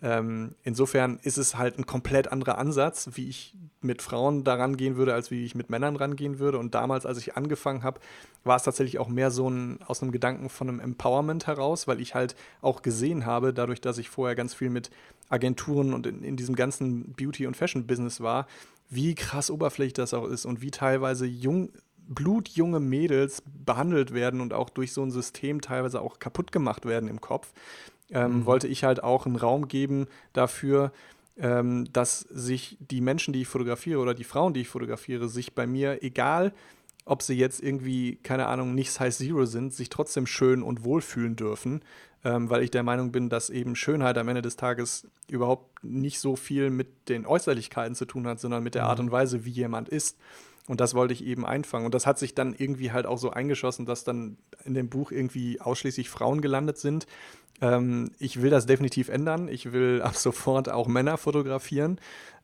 [0.00, 4.96] Ähm, insofern ist es halt ein komplett anderer Ansatz, wie ich mit Frauen daran gehen
[4.96, 6.56] würde, als wie ich mit Männern rangehen würde.
[6.56, 8.00] Und damals, als ich angefangen habe,
[8.42, 12.00] war es tatsächlich auch mehr so ein aus einem Gedanken von einem Empowerment heraus, weil
[12.00, 14.88] ich halt auch gesehen habe, dadurch, dass ich vorher ganz viel mit
[15.28, 18.46] Agenturen und in, in diesem ganzen Beauty- und Fashion-Business war,
[18.88, 21.70] wie krass oberflächlich das auch ist und wie teilweise jung,
[22.08, 27.08] blutjunge Mädels behandelt werden und auch durch so ein System teilweise auch kaputt gemacht werden
[27.08, 27.52] im Kopf,
[28.10, 28.46] ähm, mhm.
[28.46, 30.92] wollte ich halt auch einen Raum geben dafür,
[31.36, 35.54] ähm, dass sich die Menschen, die ich fotografiere oder die Frauen, die ich fotografiere, sich
[35.54, 36.52] bei mir, egal
[37.04, 41.36] ob sie jetzt irgendwie, keine Ahnung, nicht Size Zero sind, sich trotzdem schön und wohlfühlen
[41.36, 41.80] dürfen,
[42.24, 46.18] ähm, weil ich der Meinung bin, dass eben Schönheit am Ende des Tages überhaupt nicht
[46.20, 49.06] so viel mit den Äußerlichkeiten zu tun hat, sondern mit der Art mhm.
[49.06, 50.18] und Weise, wie jemand ist.
[50.66, 51.86] Und das wollte ich eben einfangen.
[51.86, 55.10] Und das hat sich dann irgendwie halt auch so eingeschossen, dass dann in dem Buch
[55.10, 57.06] irgendwie ausschließlich Frauen gelandet sind.
[57.60, 59.48] Ähm, ich will das definitiv ändern.
[59.48, 61.98] Ich will ab sofort auch Männer fotografieren,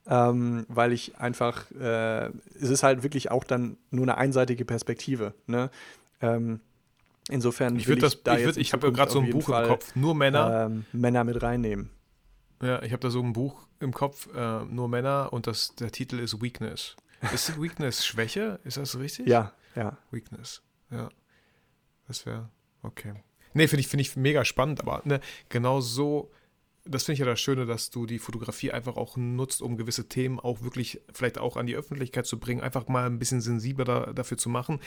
[0.08, 2.26] ähm, weil ich einfach, äh,
[2.58, 5.34] es ist halt wirklich auch dann nur eine einseitige Perspektive.
[5.46, 5.70] Ne?
[6.22, 6.60] Ähm,
[7.28, 9.68] insofern ich will das, ich da ich, ich habe gerade so ein Buch Fall, im
[9.70, 10.66] Kopf, nur Männer.
[10.66, 11.90] Ähm, Männer mit reinnehmen.
[12.62, 15.90] Ja, ich habe da so ein Buch im Kopf, äh, nur Männer und das, der
[15.90, 16.96] Titel ist Weakness.
[17.32, 18.60] Ist Weakness Schwäche?
[18.64, 19.26] Ist das richtig?
[19.26, 19.98] Ja, ja.
[20.10, 21.08] Weakness, ja.
[22.06, 22.50] Das wäre,
[22.82, 23.14] okay.
[23.54, 26.30] Nee, finde ich, find ich mega spannend, aber ne, genau so,
[26.84, 30.08] das finde ich ja das Schöne, dass du die Fotografie einfach auch nutzt, um gewisse
[30.08, 33.84] Themen auch wirklich vielleicht auch an die Öffentlichkeit zu bringen, einfach mal ein bisschen sensibler
[33.84, 34.80] da, dafür zu machen.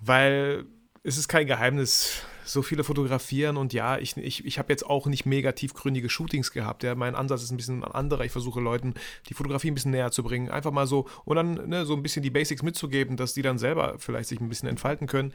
[0.00, 0.66] Weil
[1.08, 5.06] es ist kein Geheimnis, so viele fotografieren und ja, ich, ich, ich habe jetzt auch
[5.06, 6.82] nicht mega tiefgründige Shootings gehabt.
[6.82, 6.94] Ja.
[6.94, 8.24] Mein Ansatz ist ein bisschen ein anderer.
[8.24, 8.94] Ich versuche Leuten
[9.28, 10.48] die Fotografie ein bisschen näher zu bringen.
[10.48, 13.58] Einfach mal so und dann ne, so ein bisschen die Basics mitzugeben, dass die dann
[13.58, 15.32] selber vielleicht sich ein bisschen entfalten können.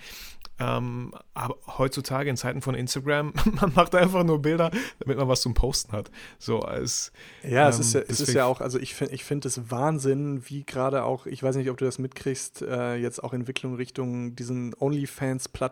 [0.60, 5.42] Ähm, aber heutzutage in Zeiten von Instagram, man macht einfach nur Bilder, damit man was
[5.42, 6.12] zum Posten hat.
[6.40, 7.12] So als
[7.44, 9.72] Ja, ähm, es, ist ja, es ist ja auch, also ich finde ich find es
[9.72, 13.76] Wahnsinn, wie gerade auch, ich weiß nicht, ob du das mitkriegst, äh, jetzt auch Entwicklung
[13.76, 15.63] Richtung diesen OnlyFans-Plattformen,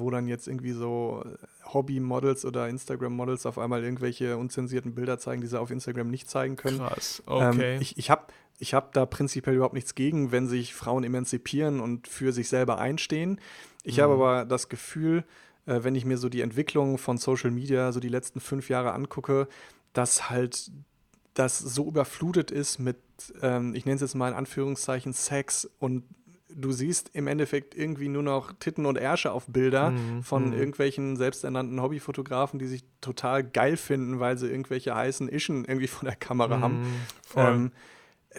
[0.00, 1.24] wo dann jetzt irgendwie so so
[1.72, 6.56] Hobby-Models oder Instagram-Models auf einmal irgendwelche unzensierten Bilder zeigen, die sie auf Instagram nicht zeigen
[6.56, 6.78] können.
[6.78, 7.76] Krass, okay.
[7.76, 8.26] Ähm, ich ich habe
[8.58, 12.78] ich hab da prinzipiell überhaupt nichts gegen, wenn sich Frauen emanzipieren und für sich selber
[12.78, 13.40] einstehen.
[13.82, 14.02] Ich mhm.
[14.02, 15.24] habe aber das Gefühl,
[15.66, 18.92] äh, wenn ich mir so die Entwicklung von Social Media so die letzten fünf Jahre
[18.92, 19.48] angucke,
[19.92, 20.70] dass halt
[21.32, 22.98] das so überflutet ist mit,
[23.42, 26.04] ähm, ich nenne es jetzt mal in Anführungszeichen, Sex und
[26.54, 30.22] du siehst im Endeffekt irgendwie nur noch Titten und Ärsche auf Bilder mhm.
[30.22, 30.52] von mhm.
[30.52, 36.08] irgendwelchen selbsternannten Hobbyfotografen, die sich total geil finden, weil sie irgendwelche heißen Ischen irgendwie vor
[36.08, 36.62] der Kamera mhm.
[36.62, 36.92] haben.
[37.36, 37.72] Ähm,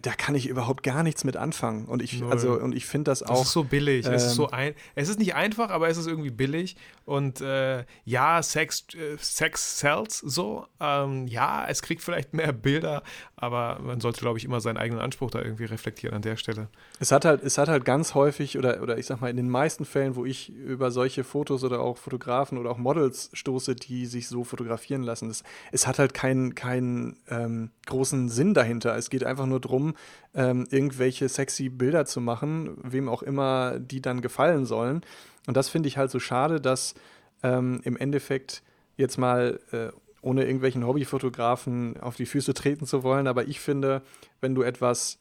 [0.02, 1.86] da kann ich überhaupt gar nichts mit anfangen.
[1.86, 3.42] Und ich, also, und ich finde das auch.
[3.42, 4.06] Es ist so billig.
[4.06, 6.76] Ähm, es ist so ein, es ist nicht einfach, aber es ist irgendwie billig.
[7.06, 10.66] Und äh, ja, Sex, äh, Sex sells so.
[10.80, 13.04] Ähm, ja, es kriegt vielleicht mehr Bilder,
[13.36, 16.68] aber man sollte, glaube ich, immer seinen eigenen Anspruch da irgendwie reflektieren an der Stelle.
[17.00, 19.50] Es hat halt, es hat halt ganz häufig, oder, oder ich sag mal, in den
[19.50, 24.08] meisten Fällen, wo ich über solche Fotos oder auch Fotografen oder auch Models stoße, die
[24.08, 28.96] sich so fotografieren lassen, es, es hat halt keinen keinen ähm, großen Sinn dahinter.
[28.98, 29.85] Es geht einfach nur darum,
[30.34, 35.02] ähm, irgendwelche sexy Bilder zu machen, wem auch immer die dann gefallen sollen.
[35.48, 36.96] Und das finde ich halt so schade, dass
[37.44, 38.64] ähm, im Endeffekt
[38.98, 39.90] jetzt mal, äh,
[40.22, 44.02] ohne irgendwelchen Hobbyfotografen auf die Füße treten zu wollen, aber ich finde,
[44.42, 45.20] wenn du etwas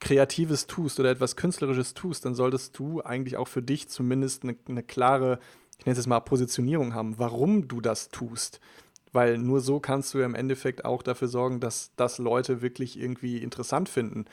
[0.00, 4.56] Kreatives tust oder etwas Künstlerisches tust, dann solltest du eigentlich auch für dich zumindest eine,
[4.68, 5.38] eine klare,
[5.78, 8.60] ich nenne es jetzt mal Positionierung haben, warum du das tust.
[9.16, 13.38] Weil nur so kannst du im Endeffekt auch dafür sorgen, dass das Leute wirklich irgendwie
[13.38, 14.26] interessant finden.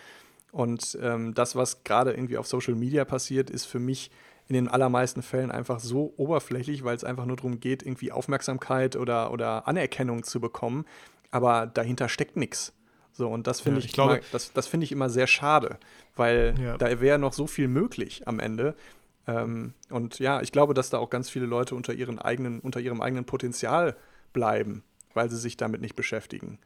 [0.52, 4.12] Und ähm, das, was gerade irgendwie auf Social Media passiert, ist für mich
[4.50, 8.98] in den allermeisten Fällen einfach so oberflächlich, weil es einfach nur darum geht, irgendwie Aufmerksamkeit
[8.98, 10.84] oder, oder Anerkennung zu bekommen.
[11.32, 12.74] Aber dahinter steckt nichts.
[13.14, 15.28] So, und das finde ja, ich, ich glaube, immer, das, das finde ich immer sehr
[15.28, 15.78] schade,
[16.18, 16.78] weil ja.
[16.78, 18.76] da wäre noch so viel möglich am Ende.
[19.28, 22.82] Ähm, und ja, ich glaube, dass da auch ganz viele Leute unter, ihren eigenen, unter
[22.82, 23.96] ihrem eigenen Potenzial
[24.34, 26.60] bleiben, weil sie sich damit nicht beschäftigen.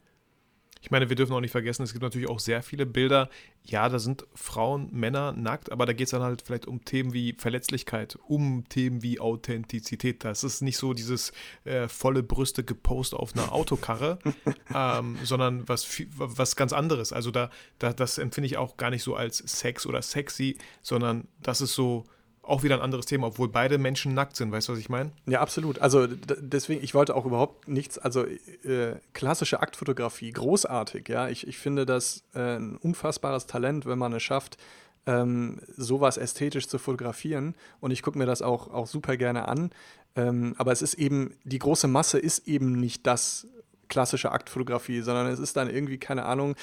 [0.81, 3.29] Ich meine, wir dürfen auch nicht vergessen, es gibt natürlich auch sehr viele Bilder.
[3.63, 7.13] Ja, da sind Frauen, Männer nackt, aber da geht es dann halt vielleicht um Themen
[7.13, 10.23] wie Verletzlichkeit, um Themen wie Authentizität.
[10.23, 11.33] Das ist nicht so dieses
[11.65, 14.19] äh, volle Brüste gepost auf einer Autokarre,
[14.73, 17.11] ähm, sondern was, was ganz anderes.
[17.11, 17.49] Also da,
[17.79, 21.73] da, das empfinde ich auch gar nicht so als Sex oder sexy, sondern das ist
[21.73, 22.05] so
[22.47, 25.11] auch wieder ein anderes Thema, obwohl beide Menschen nackt sind, weißt du, was ich meine?
[25.25, 25.79] Ja, absolut.
[25.79, 31.27] Also deswegen, ich wollte auch überhaupt nichts, also äh, klassische Aktfotografie, großartig, ja.
[31.29, 34.57] Ich, ich finde das äh, ein unfassbares Talent, wenn man es schafft,
[35.05, 37.55] ähm, sowas ästhetisch zu fotografieren.
[37.79, 39.71] Und ich gucke mir das auch, auch super gerne an.
[40.15, 43.47] Ähm, aber es ist eben, die große Masse ist eben nicht das
[43.89, 46.55] klassische Aktfotografie, sondern es ist dann irgendwie, keine Ahnung,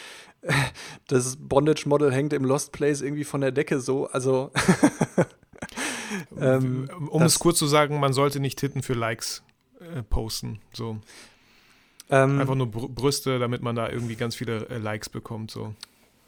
[1.09, 4.09] das Bondage-Model hängt im Lost Place irgendwie von der Decke so.
[4.09, 4.51] Also.
[6.39, 9.43] ähm, um es kurz zu sagen, man sollte nicht Titten für Likes
[9.81, 10.61] äh, posten.
[10.73, 10.99] So.
[12.11, 15.51] Ähm, Einfach nur Brüste, damit man da irgendwie ganz viele äh, Likes bekommt.
[15.51, 15.75] So.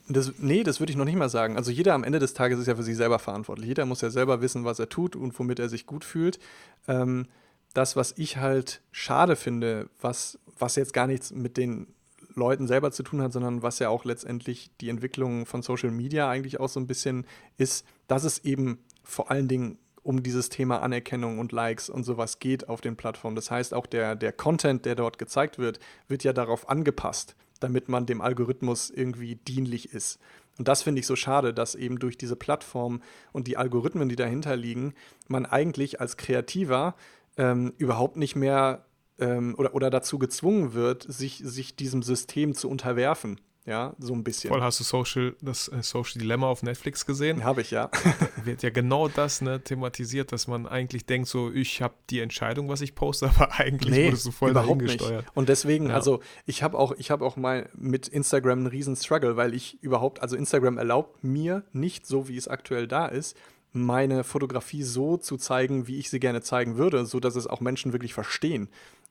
[0.09, 1.57] Das, nee, das würde ich noch nicht mal sagen.
[1.57, 3.67] Also jeder am Ende des Tages ist ja für sich selber verantwortlich.
[3.67, 6.39] Jeder muss ja selber wissen, was er tut und womit er sich gut fühlt.
[6.87, 7.27] Ähm,
[7.75, 11.89] das, was ich halt schade finde, was, was jetzt gar nichts mit den
[12.35, 16.29] Leuten selber zu tun hat, sondern was ja auch letztendlich die Entwicklung von Social Media
[16.29, 17.27] eigentlich auch so ein bisschen
[17.57, 22.39] ist, dass es eben vor allen Dingen um dieses Thema Anerkennung und Likes und sowas
[22.39, 23.35] geht auf den Plattformen.
[23.35, 27.89] Das heißt, auch der, der Content, der dort gezeigt wird, wird ja darauf angepasst damit
[27.89, 30.19] man dem Algorithmus irgendwie dienlich ist.
[30.59, 33.03] Und das finde ich so schade, dass eben durch diese Plattform
[33.33, 34.95] und die Algorithmen, die dahinter liegen,
[35.29, 36.95] man eigentlich als Kreativer
[37.37, 38.87] ähm, überhaupt nicht mehr
[39.19, 43.39] ähm, oder, oder dazu gezwungen wird, sich, sich diesem System zu unterwerfen.
[43.67, 44.49] Ja, so ein bisschen.
[44.49, 47.43] Voll, hast du Social, das äh, Social Dilemma auf Netflix gesehen?
[47.43, 47.91] Habe ich, ja.
[48.45, 52.69] wird ja genau das ne, thematisiert, dass man eigentlich denkt, so, ich habe die Entscheidung,
[52.69, 55.25] was ich poste, aber eigentlich nee, wurdest du voll überhaupt gesteuert.
[55.25, 55.37] Nicht.
[55.37, 55.95] Und deswegen, ja.
[55.95, 59.83] also ich habe auch, ich habe auch mal mit Instagram einen riesen Struggle, weil ich
[59.83, 63.37] überhaupt, also Instagram erlaubt mir nicht, so wie es aktuell da ist,
[63.73, 67.93] meine Fotografie so zu zeigen, wie ich sie gerne zeigen würde, sodass es auch Menschen
[67.93, 68.69] wirklich verstehen.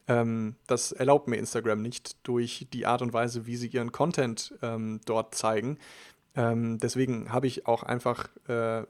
[0.08, 4.54] Ähm, das erlaubt mir Instagram nicht durch die Art und Weise, wie sie ihren Content
[4.62, 5.78] ähm, dort zeigen.
[6.36, 8.84] Ähm, deswegen habe ich auch einfach, äh,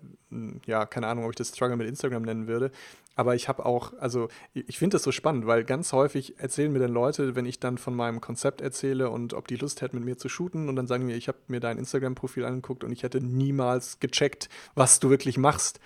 [0.65, 2.71] ja, keine Ahnung, ob ich das Struggle mit Instagram nennen würde,
[3.15, 6.79] aber ich habe auch, also ich finde das so spannend, weil ganz häufig erzählen mir
[6.79, 10.05] dann Leute, wenn ich dann von meinem Konzept erzähle und ob die Lust hätten, mit
[10.05, 13.03] mir zu shooten und dann sagen mir, ich habe mir dein Instagram-Profil angeguckt und ich
[13.03, 15.79] hätte niemals gecheckt, was du wirklich machst.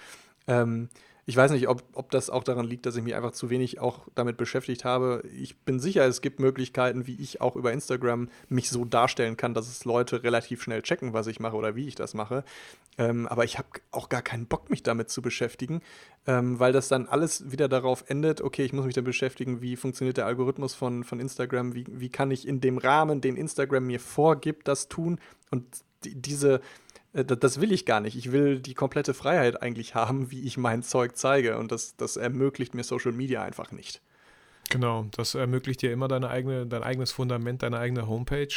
[0.47, 0.89] Ähm,
[1.29, 3.79] ich weiß nicht, ob, ob das auch daran liegt, dass ich mich einfach zu wenig
[3.79, 5.21] auch damit beschäftigt habe.
[5.39, 9.53] Ich bin sicher, es gibt Möglichkeiten, wie ich auch über Instagram mich so darstellen kann,
[9.53, 12.43] dass es Leute relativ schnell checken, was ich mache oder wie ich das mache.
[12.97, 15.81] Ähm, aber ich habe auch gar keinen Bock, mich damit zu beschäftigen,
[16.25, 19.75] ähm, weil das dann alles wieder darauf endet, okay, ich muss mich damit beschäftigen, wie
[19.75, 23.85] funktioniert der Algorithmus von, von Instagram, wie, wie kann ich in dem Rahmen, den Instagram
[23.85, 25.19] mir vorgibt, das tun.
[25.51, 25.63] Und
[26.05, 26.59] die, diese
[27.13, 28.15] das will ich gar nicht.
[28.15, 31.57] Ich will die komplette Freiheit eigentlich haben, wie ich mein Zeug zeige.
[31.57, 34.01] Und das, das ermöglicht mir Social Media einfach nicht.
[34.69, 38.53] Genau, das ermöglicht dir immer deine eigene, dein eigenes Fundament, deine eigene Homepage,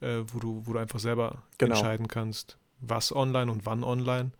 [0.00, 1.74] äh, wo, du, wo du einfach selber genau.
[1.74, 4.30] entscheiden kannst, was online und wann online.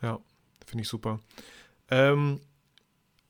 [0.00, 0.18] Ja,
[0.66, 1.20] finde ich super.
[1.90, 2.40] Ähm,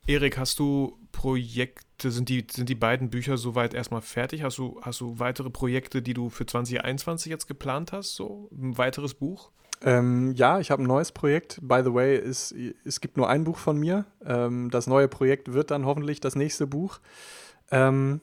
[0.06, 4.42] Erik, hast du Projekte, sind die, sind die beiden Bücher soweit erstmal fertig?
[4.42, 8.14] Hast du, hast du weitere Projekte, die du für 2021 jetzt geplant hast?
[8.14, 9.50] So ein weiteres Buch?
[9.82, 11.58] Ähm, ja, ich habe ein neues Projekt.
[11.62, 14.04] By the way, es, es gibt nur ein Buch von mir.
[14.24, 17.00] Ähm, das neue Projekt wird dann hoffentlich das nächste Buch.
[17.70, 18.20] Ähm,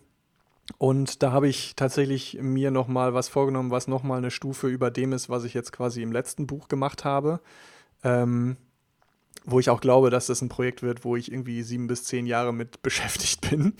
[0.78, 5.14] und da habe ich tatsächlich mir nochmal was vorgenommen, was nochmal eine Stufe über dem
[5.14, 7.42] ist, was ich jetzt quasi im letzten Buch gemacht habe.
[8.04, 8.58] Ähm,
[9.46, 12.26] wo ich auch glaube, dass das ein Projekt wird, wo ich irgendwie sieben bis zehn
[12.26, 13.74] Jahre mit beschäftigt bin,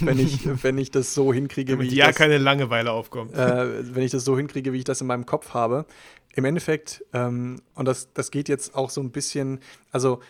[0.00, 3.34] wenn ich, wenn ich das so hinkriege, Damit wie ja das, keine Langeweile aufkommt.
[3.34, 5.86] Äh, wenn ich das so hinkriege, wie ich das in meinem Kopf habe.
[6.34, 9.60] Im Endeffekt, ähm, und das, das geht jetzt auch so ein bisschen,
[9.90, 10.20] also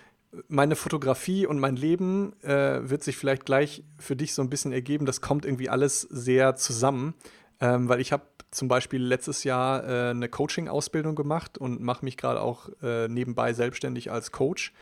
[0.49, 4.72] meine Fotografie und mein Leben äh, wird sich vielleicht gleich für dich so ein bisschen
[4.72, 5.07] ergeben.
[5.07, 7.14] Das kommt irgendwie alles sehr zusammen,
[7.61, 12.16] ähm, weil ich habe zum Beispiel letztes Jahr äh, eine Coaching-Ausbildung gemacht und mache mich
[12.16, 14.72] gerade auch äh, nebenbei selbstständig als Coach,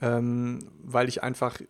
[0.00, 1.60] ähm, weil ich einfach,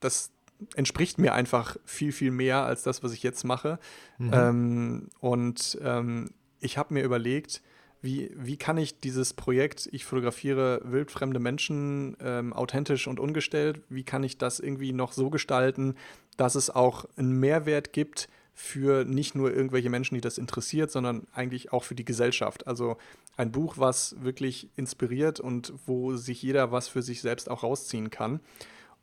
[0.00, 0.30] das
[0.74, 3.78] entspricht mir einfach viel, viel mehr als das, was ich jetzt mache.
[4.18, 4.30] Mhm.
[4.32, 6.30] Ähm, und ähm,
[6.60, 7.62] ich habe mir überlegt,
[8.02, 14.04] wie, wie kann ich dieses Projekt, ich fotografiere wildfremde Menschen ähm, authentisch und ungestellt, wie
[14.04, 15.94] kann ich das irgendwie noch so gestalten,
[16.36, 18.28] dass es auch einen Mehrwert gibt
[18.58, 22.66] für nicht nur irgendwelche Menschen, die das interessiert, sondern eigentlich auch für die Gesellschaft.
[22.66, 22.96] Also
[23.36, 28.08] ein Buch, was wirklich inspiriert und wo sich jeder was für sich selbst auch rausziehen
[28.08, 28.40] kann.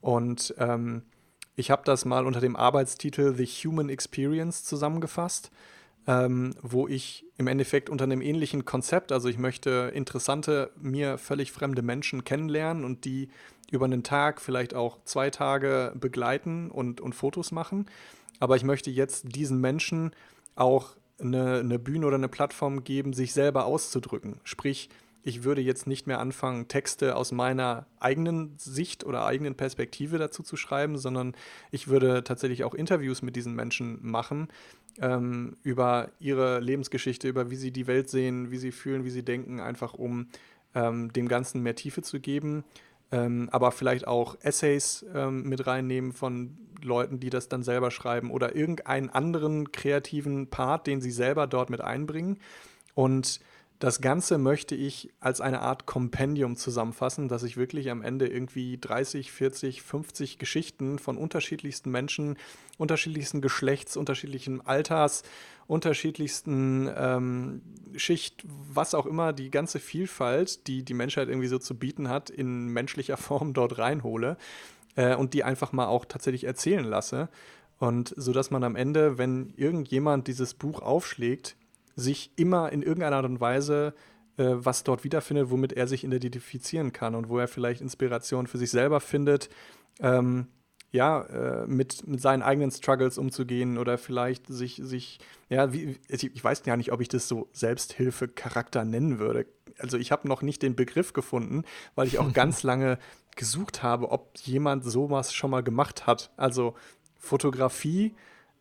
[0.01, 1.03] Und ähm,
[1.55, 5.51] ich habe das mal unter dem Arbeitstitel The Human Experience zusammengefasst,
[6.07, 11.51] ähm, wo ich im Endeffekt unter einem ähnlichen Konzept, also ich möchte interessante, mir völlig
[11.51, 13.29] fremde Menschen kennenlernen und die
[13.69, 17.85] über einen Tag, vielleicht auch zwei Tage begleiten und, und Fotos machen
[18.39, 20.11] aber ich möchte jetzt diesen Menschen
[20.55, 24.39] auch eine, eine Bühne oder eine Plattform geben, sich selber auszudrücken.
[24.43, 24.89] Sprich,
[25.23, 30.43] ich würde jetzt nicht mehr anfangen, Texte aus meiner eigenen Sicht oder eigenen Perspektive dazu
[30.43, 31.33] zu schreiben, sondern
[31.71, 34.49] ich würde tatsächlich auch Interviews mit diesen Menschen machen
[34.99, 39.23] ähm, über ihre Lebensgeschichte, über wie sie die Welt sehen, wie sie fühlen, wie sie
[39.23, 40.27] denken, einfach um
[40.75, 42.65] ähm, dem Ganzen mehr Tiefe zu geben.
[43.13, 48.31] Ähm, aber vielleicht auch Essays ähm, mit reinnehmen von Leuten, die das dann selber schreiben
[48.31, 52.39] oder irgendeinen anderen kreativen Part, den sie selber dort mit einbringen.
[52.95, 53.39] Und
[53.77, 58.79] das Ganze möchte ich als eine Art Kompendium zusammenfassen, dass ich wirklich am Ende irgendwie
[58.79, 62.37] 30, 40, 50 Geschichten von unterschiedlichsten Menschen,
[62.79, 65.21] unterschiedlichsten Geschlechts, unterschiedlichen Alters,
[65.67, 67.61] unterschiedlichsten ähm,
[67.95, 72.29] Schicht, was auch immer, die ganze Vielfalt, die die Menschheit irgendwie so zu bieten hat,
[72.29, 74.37] in menschlicher Form dort reinhole
[74.95, 77.29] äh, und die einfach mal auch tatsächlich erzählen lasse.
[77.79, 81.55] Und so dass man am Ende, wenn irgendjemand dieses Buch aufschlägt,
[81.95, 83.93] sich immer in irgendeiner Art und Weise
[84.37, 88.57] äh, was dort wiederfindet, womit er sich identifizieren kann und wo er vielleicht Inspiration für
[88.57, 89.49] sich selber findet,
[89.99, 90.47] ähm,
[90.93, 95.17] ja, äh, mit, mit seinen eigenen Struggles umzugehen oder vielleicht sich, sich
[95.49, 99.47] ja, wie, ich weiß ja nicht, ob ich das so Selbsthilfe-Charakter nennen würde.
[99.79, 101.63] Also ich habe noch nicht den Begriff gefunden,
[101.95, 102.99] weil ich auch ganz lange
[103.35, 106.31] gesucht habe, ob jemand sowas schon mal gemacht hat.
[106.37, 106.75] Also
[107.17, 108.13] Fotografie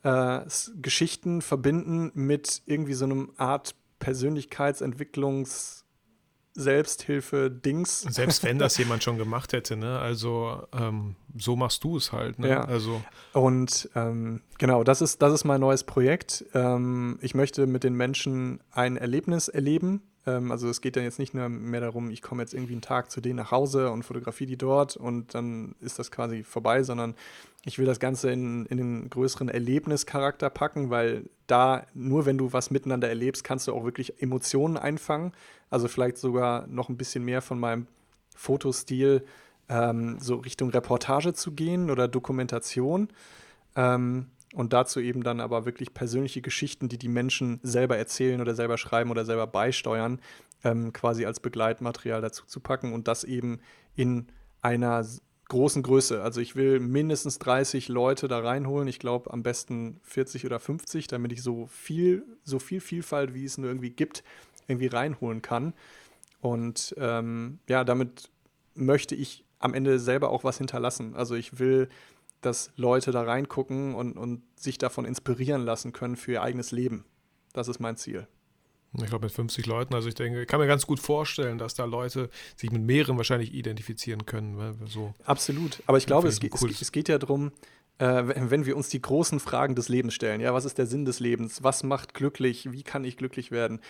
[0.03, 0.41] äh,
[0.81, 5.82] Geschichten verbinden mit irgendwie so einem Art Persönlichkeitsentwicklungs-
[6.55, 8.03] Selbsthilfe-Dings.
[8.03, 9.99] Selbst wenn das jemand schon gemacht hätte, ne?
[9.99, 12.49] Also ähm, so machst du es halt, ne?
[12.49, 12.65] Ja.
[12.65, 13.03] Also.
[13.33, 16.45] Und ähm, genau, das ist, das ist mein neues Projekt.
[16.55, 20.03] Ähm, ich möchte mit den Menschen ein Erlebnis erleben.
[20.27, 23.11] Ähm, also es geht dann jetzt nicht mehr darum, ich komme jetzt irgendwie einen Tag
[23.11, 27.15] zu denen nach Hause und fotografiere die dort und dann ist das quasi vorbei, sondern
[27.65, 32.53] ich will das Ganze in, in den größeren Erlebnischarakter packen, weil da nur wenn du
[32.53, 35.33] was miteinander erlebst, kannst du auch wirklich Emotionen einfangen.
[35.71, 37.87] Also vielleicht sogar noch ein bisschen mehr von meinem
[38.35, 39.25] Fotostil
[39.69, 43.09] ähm, so Richtung Reportage zu gehen oder Dokumentation.
[43.77, 48.55] Ähm, und dazu eben dann aber wirklich persönliche Geschichten, die die Menschen selber erzählen oder
[48.55, 50.21] selber schreiben oder selber beisteuern,
[50.65, 53.61] ähm, quasi als Begleitmaterial dazu zu packen und das eben
[53.95, 54.27] in
[54.61, 55.05] einer
[55.49, 56.23] großen Größe.
[56.23, 58.89] Also ich will mindestens 30 Leute da reinholen.
[58.89, 63.45] Ich glaube am besten 40 oder 50, damit ich so viel, so viel Vielfalt, wie
[63.45, 64.25] es nur irgendwie gibt,
[64.67, 65.75] irgendwie reinholen kann.
[66.41, 68.31] Und ähm, ja, damit
[68.75, 71.15] möchte ich am Ende selber auch was hinterlassen.
[71.15, 71.89] Also ich will,
[72.43, 77.05] dass Leute da reingucken und, und sich davon inspirieren lassen können für ihr eigenes Leben.
[77.53, 78.27] Das ist mein Ziel.
[78.95, 79.95] Ich glaube mit 50 Leuten.
[79.95, 83.17] Also ich denke, ich kann mir ganz gut vorstellen, dass da Leute sich mit mehreren
[83.17, 84.77] wahrscheinlich identifizieren können.
[84.87, 85.15] So.
[85.25, 85.83] Absolut.
[85.87, 87.53] Aber ich glaube, es, es, es, geht ja darum,
[87.99, 90.43] äh, wenn wir uns die großen Fragen des Lebens stellen.
[90.43, 91.63] Ja, was ist der Sinn des Lebens?
[91.63, 92.71] Was macht glücklich?
[92.71, 93.81] Wie kann ich glücklich werden?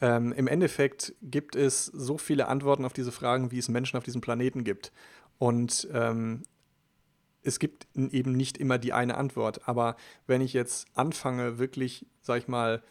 [0.00, 4.04] Ähm, Im Endeffekt gibt es so viele Antworten auf diese Fragen, wie es Menschen auf
[4.04, 4.92] diesem Planeten gibt.
[5.38, 6.42] Und ähm,
[7.42, 9.68] es gibt eben nicht immer die eine Antwort.
[9.68, 12.82] Aber wenn ich jetzt anfange, wirklich, sag ich mal,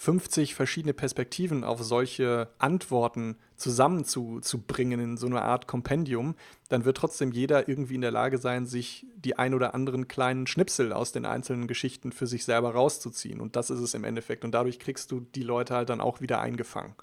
[0.00, 6.36] 50 verschiedene Perspektiven auf solche Antworten zusammenzubringen in so einer Art Kompendium,
[6.70, 10.46] dann wird trotzdem jeder irgendwie in der Lage sein, sich die ein oder anderen kleinen
[10.46, 13.42] Schnipsel aus den einzelnen Geschichten für sich selber rauszuziehen.
[13.42, 14.42] Und das ist es im Endeffekt.
[14.42, 16.94] Und dadurch kriegst du die Leute halt dann auch wieder eingefangen.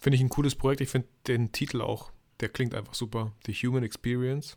[0.00, 0.80] Finde ich ein cooles Projekt.
[0.80, 3.30] Ich finde den Titel auch, der klingt einfach super.
[3.46, 4.56] The Human Experience.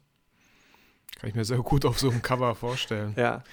[1.18, 3.14] Kann ich mir sehr gut auf so einem Cover vorstellen.
[3.18, 3.44] Ja.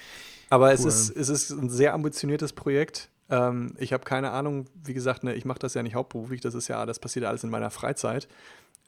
[0.51, 0.73] Aber cool.
[0.73, 3.11] es, ist, es ist ein sehr ambitioniertes Projekt.
[3.29, 6.55] Ähm, ich habe keine Ahnung, wie gesagt, ne, ich mache das ja nicht hauptberuflich, das
[6.55, 8.29] ist ja, das passiert alles in meiner Freizeit.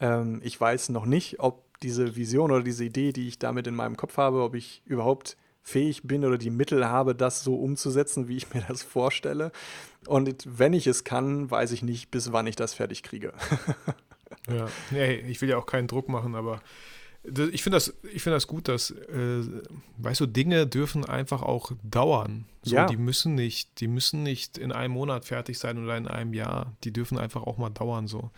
[0.01, 3.75] Ähm, ich weiß noch nicht, ob diese Vision oder diese Idee, die ich damit in
[3.75, 8.29] meinem Kopf habe, ob ich überhaupt fähig bin oder die Mittel habe, das so umzusetzen,
[8.29, 9.53] wie ich mir das vorstelle.
[10.07, 13.33] Und wenn ich es kann, weiß ich nicht, bis wann ich das fertig kriege.
[14.49, 16.61] ja, nee, ich will ja auch keinen Druck machen, aber
[17.25, 19.43] ich finde das, find das gut, dass, äh,
[19.99, 22.47] weißt du, Dinge dürfen einfach auch dauern.
[22.63, 22.87] So, ja.
[22.87, 26.73] Die müssen nicht, die müssen nicht in einem Monat fertig sein oder in einem Jahr.
[26.85, 28.07] Die dürfen einfach auch mal dauern.
[28.07, 28.31] So.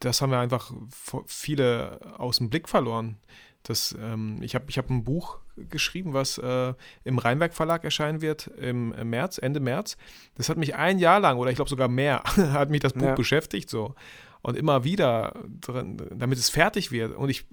[0.00, 0.72] Das haben wir einfach
[1.26, 3.16] viele aus dem Blick verloren.
[3.62, 5.38] Das, ähm, ich habe ich hab ein Buch
[5.68, 6.72] geschrieben, was äh,
[7.04, 9.98] im Rheinwerk Verlag erscheinen wird im März, Ende März.
[10.34, 13.02] Das hat mich ein Jahr lang oder ich glaube sogar mehr, hat mich das Buch
[13.02, 13.14] ja.
[13.14, 13.94] beschäftigt so.
[14.42, 15.34] Und immer wieder,
[16.14, 17.14] damit es fertig wird.
[17.14, 17.44] Und ich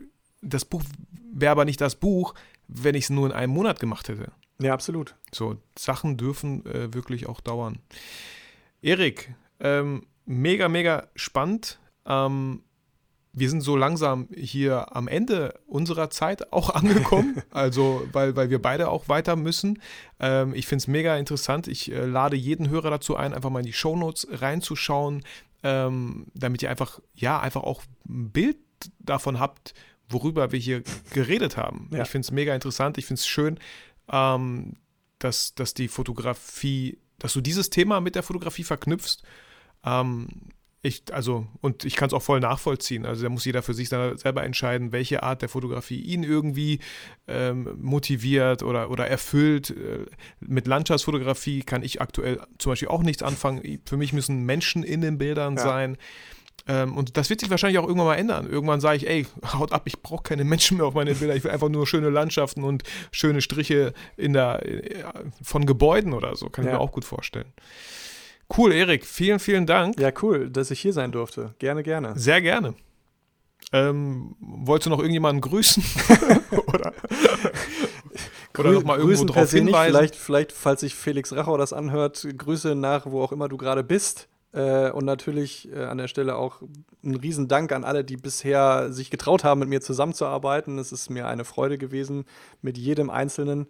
[0.42, 0.84] das Buch
[1.34, 2.34] wäre aber nicht das Buch,
[2.68, 4.32] wenn ich es nur in einem Monat gemacht hätte.
[4.60, 5.16] Ja, absolut.
[5.32, 7.80] So, Sachen dürfen äh, wirklich auch dauern.
[8.82, 11.80] Erik, ähm, mega, mega spannend.
[12.06, 12.64] Ähm,
[13.34, 18.60] wir sind so langsam hier am Ende unserer Zeit auch angekommen, also weil, weil wir
[18.60, 19.80] beide auch weiter müssen.
[20.20, 21.68] Ähm, ich finde es mega interessant.
[21.68, 25.24] Ich äh, lade jeden Hörer dazu ein, einfach mal in die Shownotes reinzuschauen,
[25.62, 28.58] ähm, damit ihr einfach, ja, einfach auch ein Bild
[29.00, 29.76] davon habt,
[30.10, 30.84] worüber wir hier
[31.14, 31.90] geredet haben.
[31.92, 32.04] Ja.
[32.04, 32.98] Ich finde es mega interessant.
[32.98, 33.60] Ich finde es schön,
[34.12, 34.74] ähm,
[35.20, 39.24] dass, dass die Fotografie, dass du dieses Thema mit der Fotografie verknüpfst.
[39.84, 40.28] Ähm,
[40.84, 43.06] ich, also, und ich kann es auch voll nachvollziehen.
[43.06, 46.80] Also da muss jeder für sich selber entscheiden, welche Art der Fotografie ihn irgendwie
[47.28, 49.72] ähm, motiviert oder, oder erfüllt.
[49.72, 50.06] Äh,
[50.40, 53.82] mit Landschaftsfotografie kann ich aktuell zum Beispiel auch nichts anfangen.
[53.86, 55.64] Für mich müssen Menschen in den Bildern ja.
[55.64, 55.98] sein.
[56.68, 58.50] Ähm, und das wird sich wahrscheinlich auch irgendwann mal ändern.
[58.50, 61.36] Irgendwann sage ich, ey, haut ab, ich brauche keine Menschen mehr auf meine Bilder.
[61.36, 65.04] Ich will einfach nur schöne Landschaften und schöne Striche in der, äh,
[65.42, 66.50] von Gebäuden oder so.
[66.50, 66.72] Kann ja.
[66.72, 67.54] ich mir auch gut vorstellen.
[68.56, 69.06] Cool, Erik.
[69.06, 70.00] Vielen, vielen Dank.
[70.00, 71.54] Ja, cool, dass ich hier sein durfte.
[71.60, 72.18] Gerne, gerne.
[72.18, 72.76] Sehr gerne.
[73.74, 75.84] Ähm, wolltest du noch irgendjemanden grüßen?
[76.68, 76.94] oder?
[78.58, 79.92] oder noch mal irgendwo drauf hinweisen?
[79.92, 83.84] Vielleicht, vielleicht, falls sich Felix Rachau das anhört, Grüße nach, wo auch immer du gerade
[83.84, 84.30] bist.
[84.58, 86.62] Äh, und natürlich äh, an der Stelle auch
[87.04, 90.80] ein Riesendank an alle, die bisher sich getraut haben, mit mir zusammenzuarbeiten.
[90.80, 92.26] Es ist mir eine Freude gewesen,
[92.64, 93.68] mit jedem Einzelnen.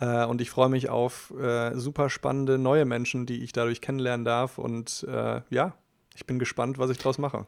[0.00, 4.24] Äh, und ich freue mich auf äh, super spannende neue Menschen, die ich dadurch kennenlernen
[4.24, 4.56] darf.
[4.56, 5.74] Und äh, ja,
[6.14, 7.46] ich bin gespannt, was ich daraus mache.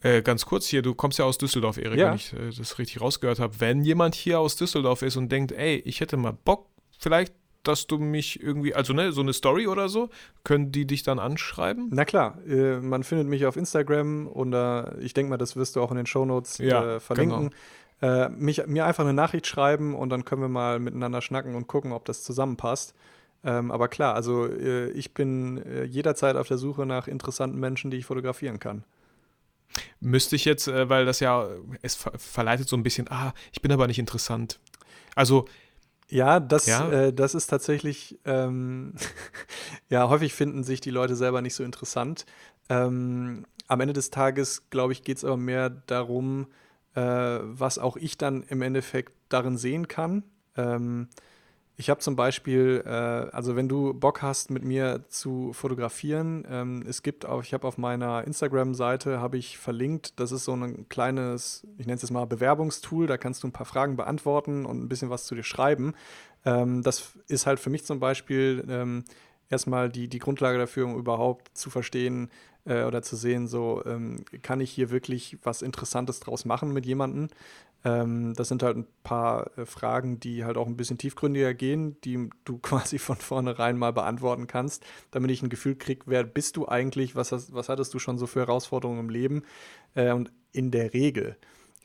[0.00, 2.08] Äh, ganz kurz hier, du kommst ja aus Düsseldorf, Erik, ja.
[2.08, 3.60] wenn ich äh, das richtig rausgehört habe.
[3.60, 7.34] Wenn jemand hier aus Düsseldorf ist und denkt, ey, ich hätte mal Bock, vielleicht,
[7.68, 10.08] dass du mich irgendwie, also ne, so eine Story oder so,
[10.44, 11.88] können die dich dann anschreiben?
[11.92, 14.54] Na klar, äh, man findet mich auf Instagram und
[15.00, 17.50] ich denke mal, das wirst du auch in den Shownotes ja, verlinken.
[17.50, 17.56] Genau
[18.00, 21.66] äh, mich, mir einfach eine Nachricht schreiben und dann können wir mal miteinander schnacken und
[21.66, 22.94] gucken, ob das zusammenpasst.
[23.44, 27.90] Ähm, aber klar, also äh, ich bin äh, jederzeit auf der Suche nach interessanten Menschen,
[27.90, 28.84] die ich fotografieren kann.
[30.00, 31.48] Müsste ich jetzt, äh, weil das ja,
[31.82, 34.58] es ver verleitet so ein bisschen, ah, ich bin aber nicht interessant.
[35.14, 35.46] Also.
[36.10, 36.90] Ja, das, ja?
[36.90, 38.94] Äh, das ist tatsächlich, ähm,
[39.88, 42.24] ja, häufig finden sich die Leute selber nicht so interessant.
[42.68, 46.46] Ähm, am Ende des Tages, glaube ich, geht es aber mehr darum,
[46.94, 50.22] äh, was auch ich dann im Endeffekt darin sehen kann.
[50.56, 51.08] Ähm,
[51.80, 56.84] ich habe zum Beispiel, äh, also wenn du Bock hast, mit mir zu fotografieren, ähm,
[56.88, 60.88] es gibt auch, ich habe auf meiner Instagram-Seite, habe ich verlinkt, das ist so ein
[60.88, 64.82] kleines, ich nenne es jetzt mal Bewerbungstool, da kannst du ein paar Fragen beantworten und
[64.82, 65.94] ein bisschen was zu dir schreiben.
[66.44, 69.04] Ähm, das ist halt für mich zum Beispiel ähm,
[69.48, 72.28] erstmal die, die Grundlage dafür, um überhaupt zu verstehen,
[72.68, 76.86] äh, oder zu sehen, so ähm, kann ich hier wirklich was Interessantes draus machen mit
[76.86, 77.28] jemandem.
[77.84, 82.00] Ähm, das sind halt ein paar äh, Fragen, die halt auch ein bisschen tiefgründiger gehen,
[82.02, 86.56] die du quasi von vornherein mal beantworten kannst, damit ich ein Gefühl kriege, wer bist
[86.56, 89.42] du eigentlich, was, hast, was hattest du schon so für Herausforderungen im Leben?
[89.94, 91.36] Äh, und in der Regel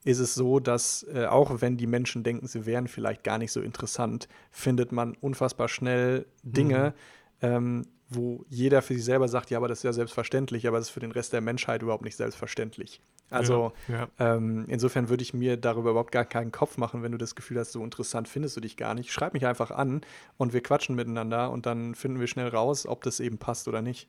[0.04, 3.52] ist es so, dass äh, auch wenn die Menschen denken, sie wären vielleicht gar nicht
[3.52, 6.94] so interessant, findet man unfassbar schnell Dinge,
[7.42, 7.48] mhm.
[7.48, 10.88] ähm, wo jeder für sich selber sagt, ja, aber das ist ja selbstverständlich, aber das
[10.88, 13.02] ist für den Rest der Menschheit überhaupt nicht selbstverständlich.
[13.34, 14.36] Also ja, ja.
[14.36, 17.60] Ähm, insofern würde ich mir darüber überhaupt gar keinen Kopf machen, wenn du das Gefühl
[17.60, 19.12] hast, so interessant findest du dich gar nicht.
[19.12, 20.02] Schreib mich einfach an
[20.38, 23.82] und wir quatschen miteinander und dann finden wir schnell raus, ob das eben passt oder
[23.82, 24.08] nicht.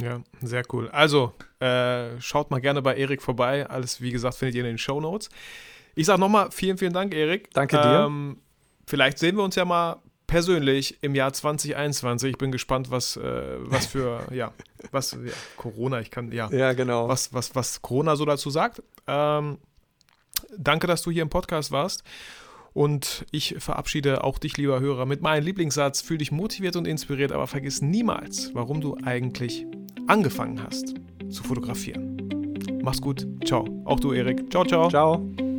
[0.00, 0.88] Ja, sehr cool.
[0.90, 3.68] Also, äh, schaut mal gerne bei Erik vorbei.
[3.68, 5.28] Alles, wie gesagt, findet ihr in den Show Notes.
[5.94, 7.50] Ich sage nochmal vielen, vielen Dank, Erik.
[7.52, 8.06] Danke dir.
[8.06, 8.38] Ähm,
[8.86, 10.00] vielleicht sehen wir uns ja mal
[10.32, 12.30] persönlich im Jahr 2021.
[12.30, 14.50] Ich bin gespannt, was, äh, was für, ja,
[14.90, 16.50] was, ja, Corona, ich kann, ja.
[16.50, 17.06] Ja, genau.
[17.06, 18.82] Was, was, was Corona so dazu sagt.
[19.06, 19.58] Ähm,
[20.56, 22.02] danke, dass du hier im Podcast warst.
[22.72, 27.30] Und ich verabschiede auch dich, lieber Hörer, mit meinem Lieblingssatz: Fühl dich motiviert und inspiriert,
[27.30, 29.66] aber vergiss niemals, warum du eigentlich
[30.06, 30.94] angefangen hast
[31.28, 32.80] zu fotografieren.
[32.82, 33.26] Mach's gut.
[33.44, 33.66] Ciao.
[33.84, 34.50] Auch du, Erik.
[34.50, 34.88] Ciao, ciao.
[34.88, 35.51] Ciao.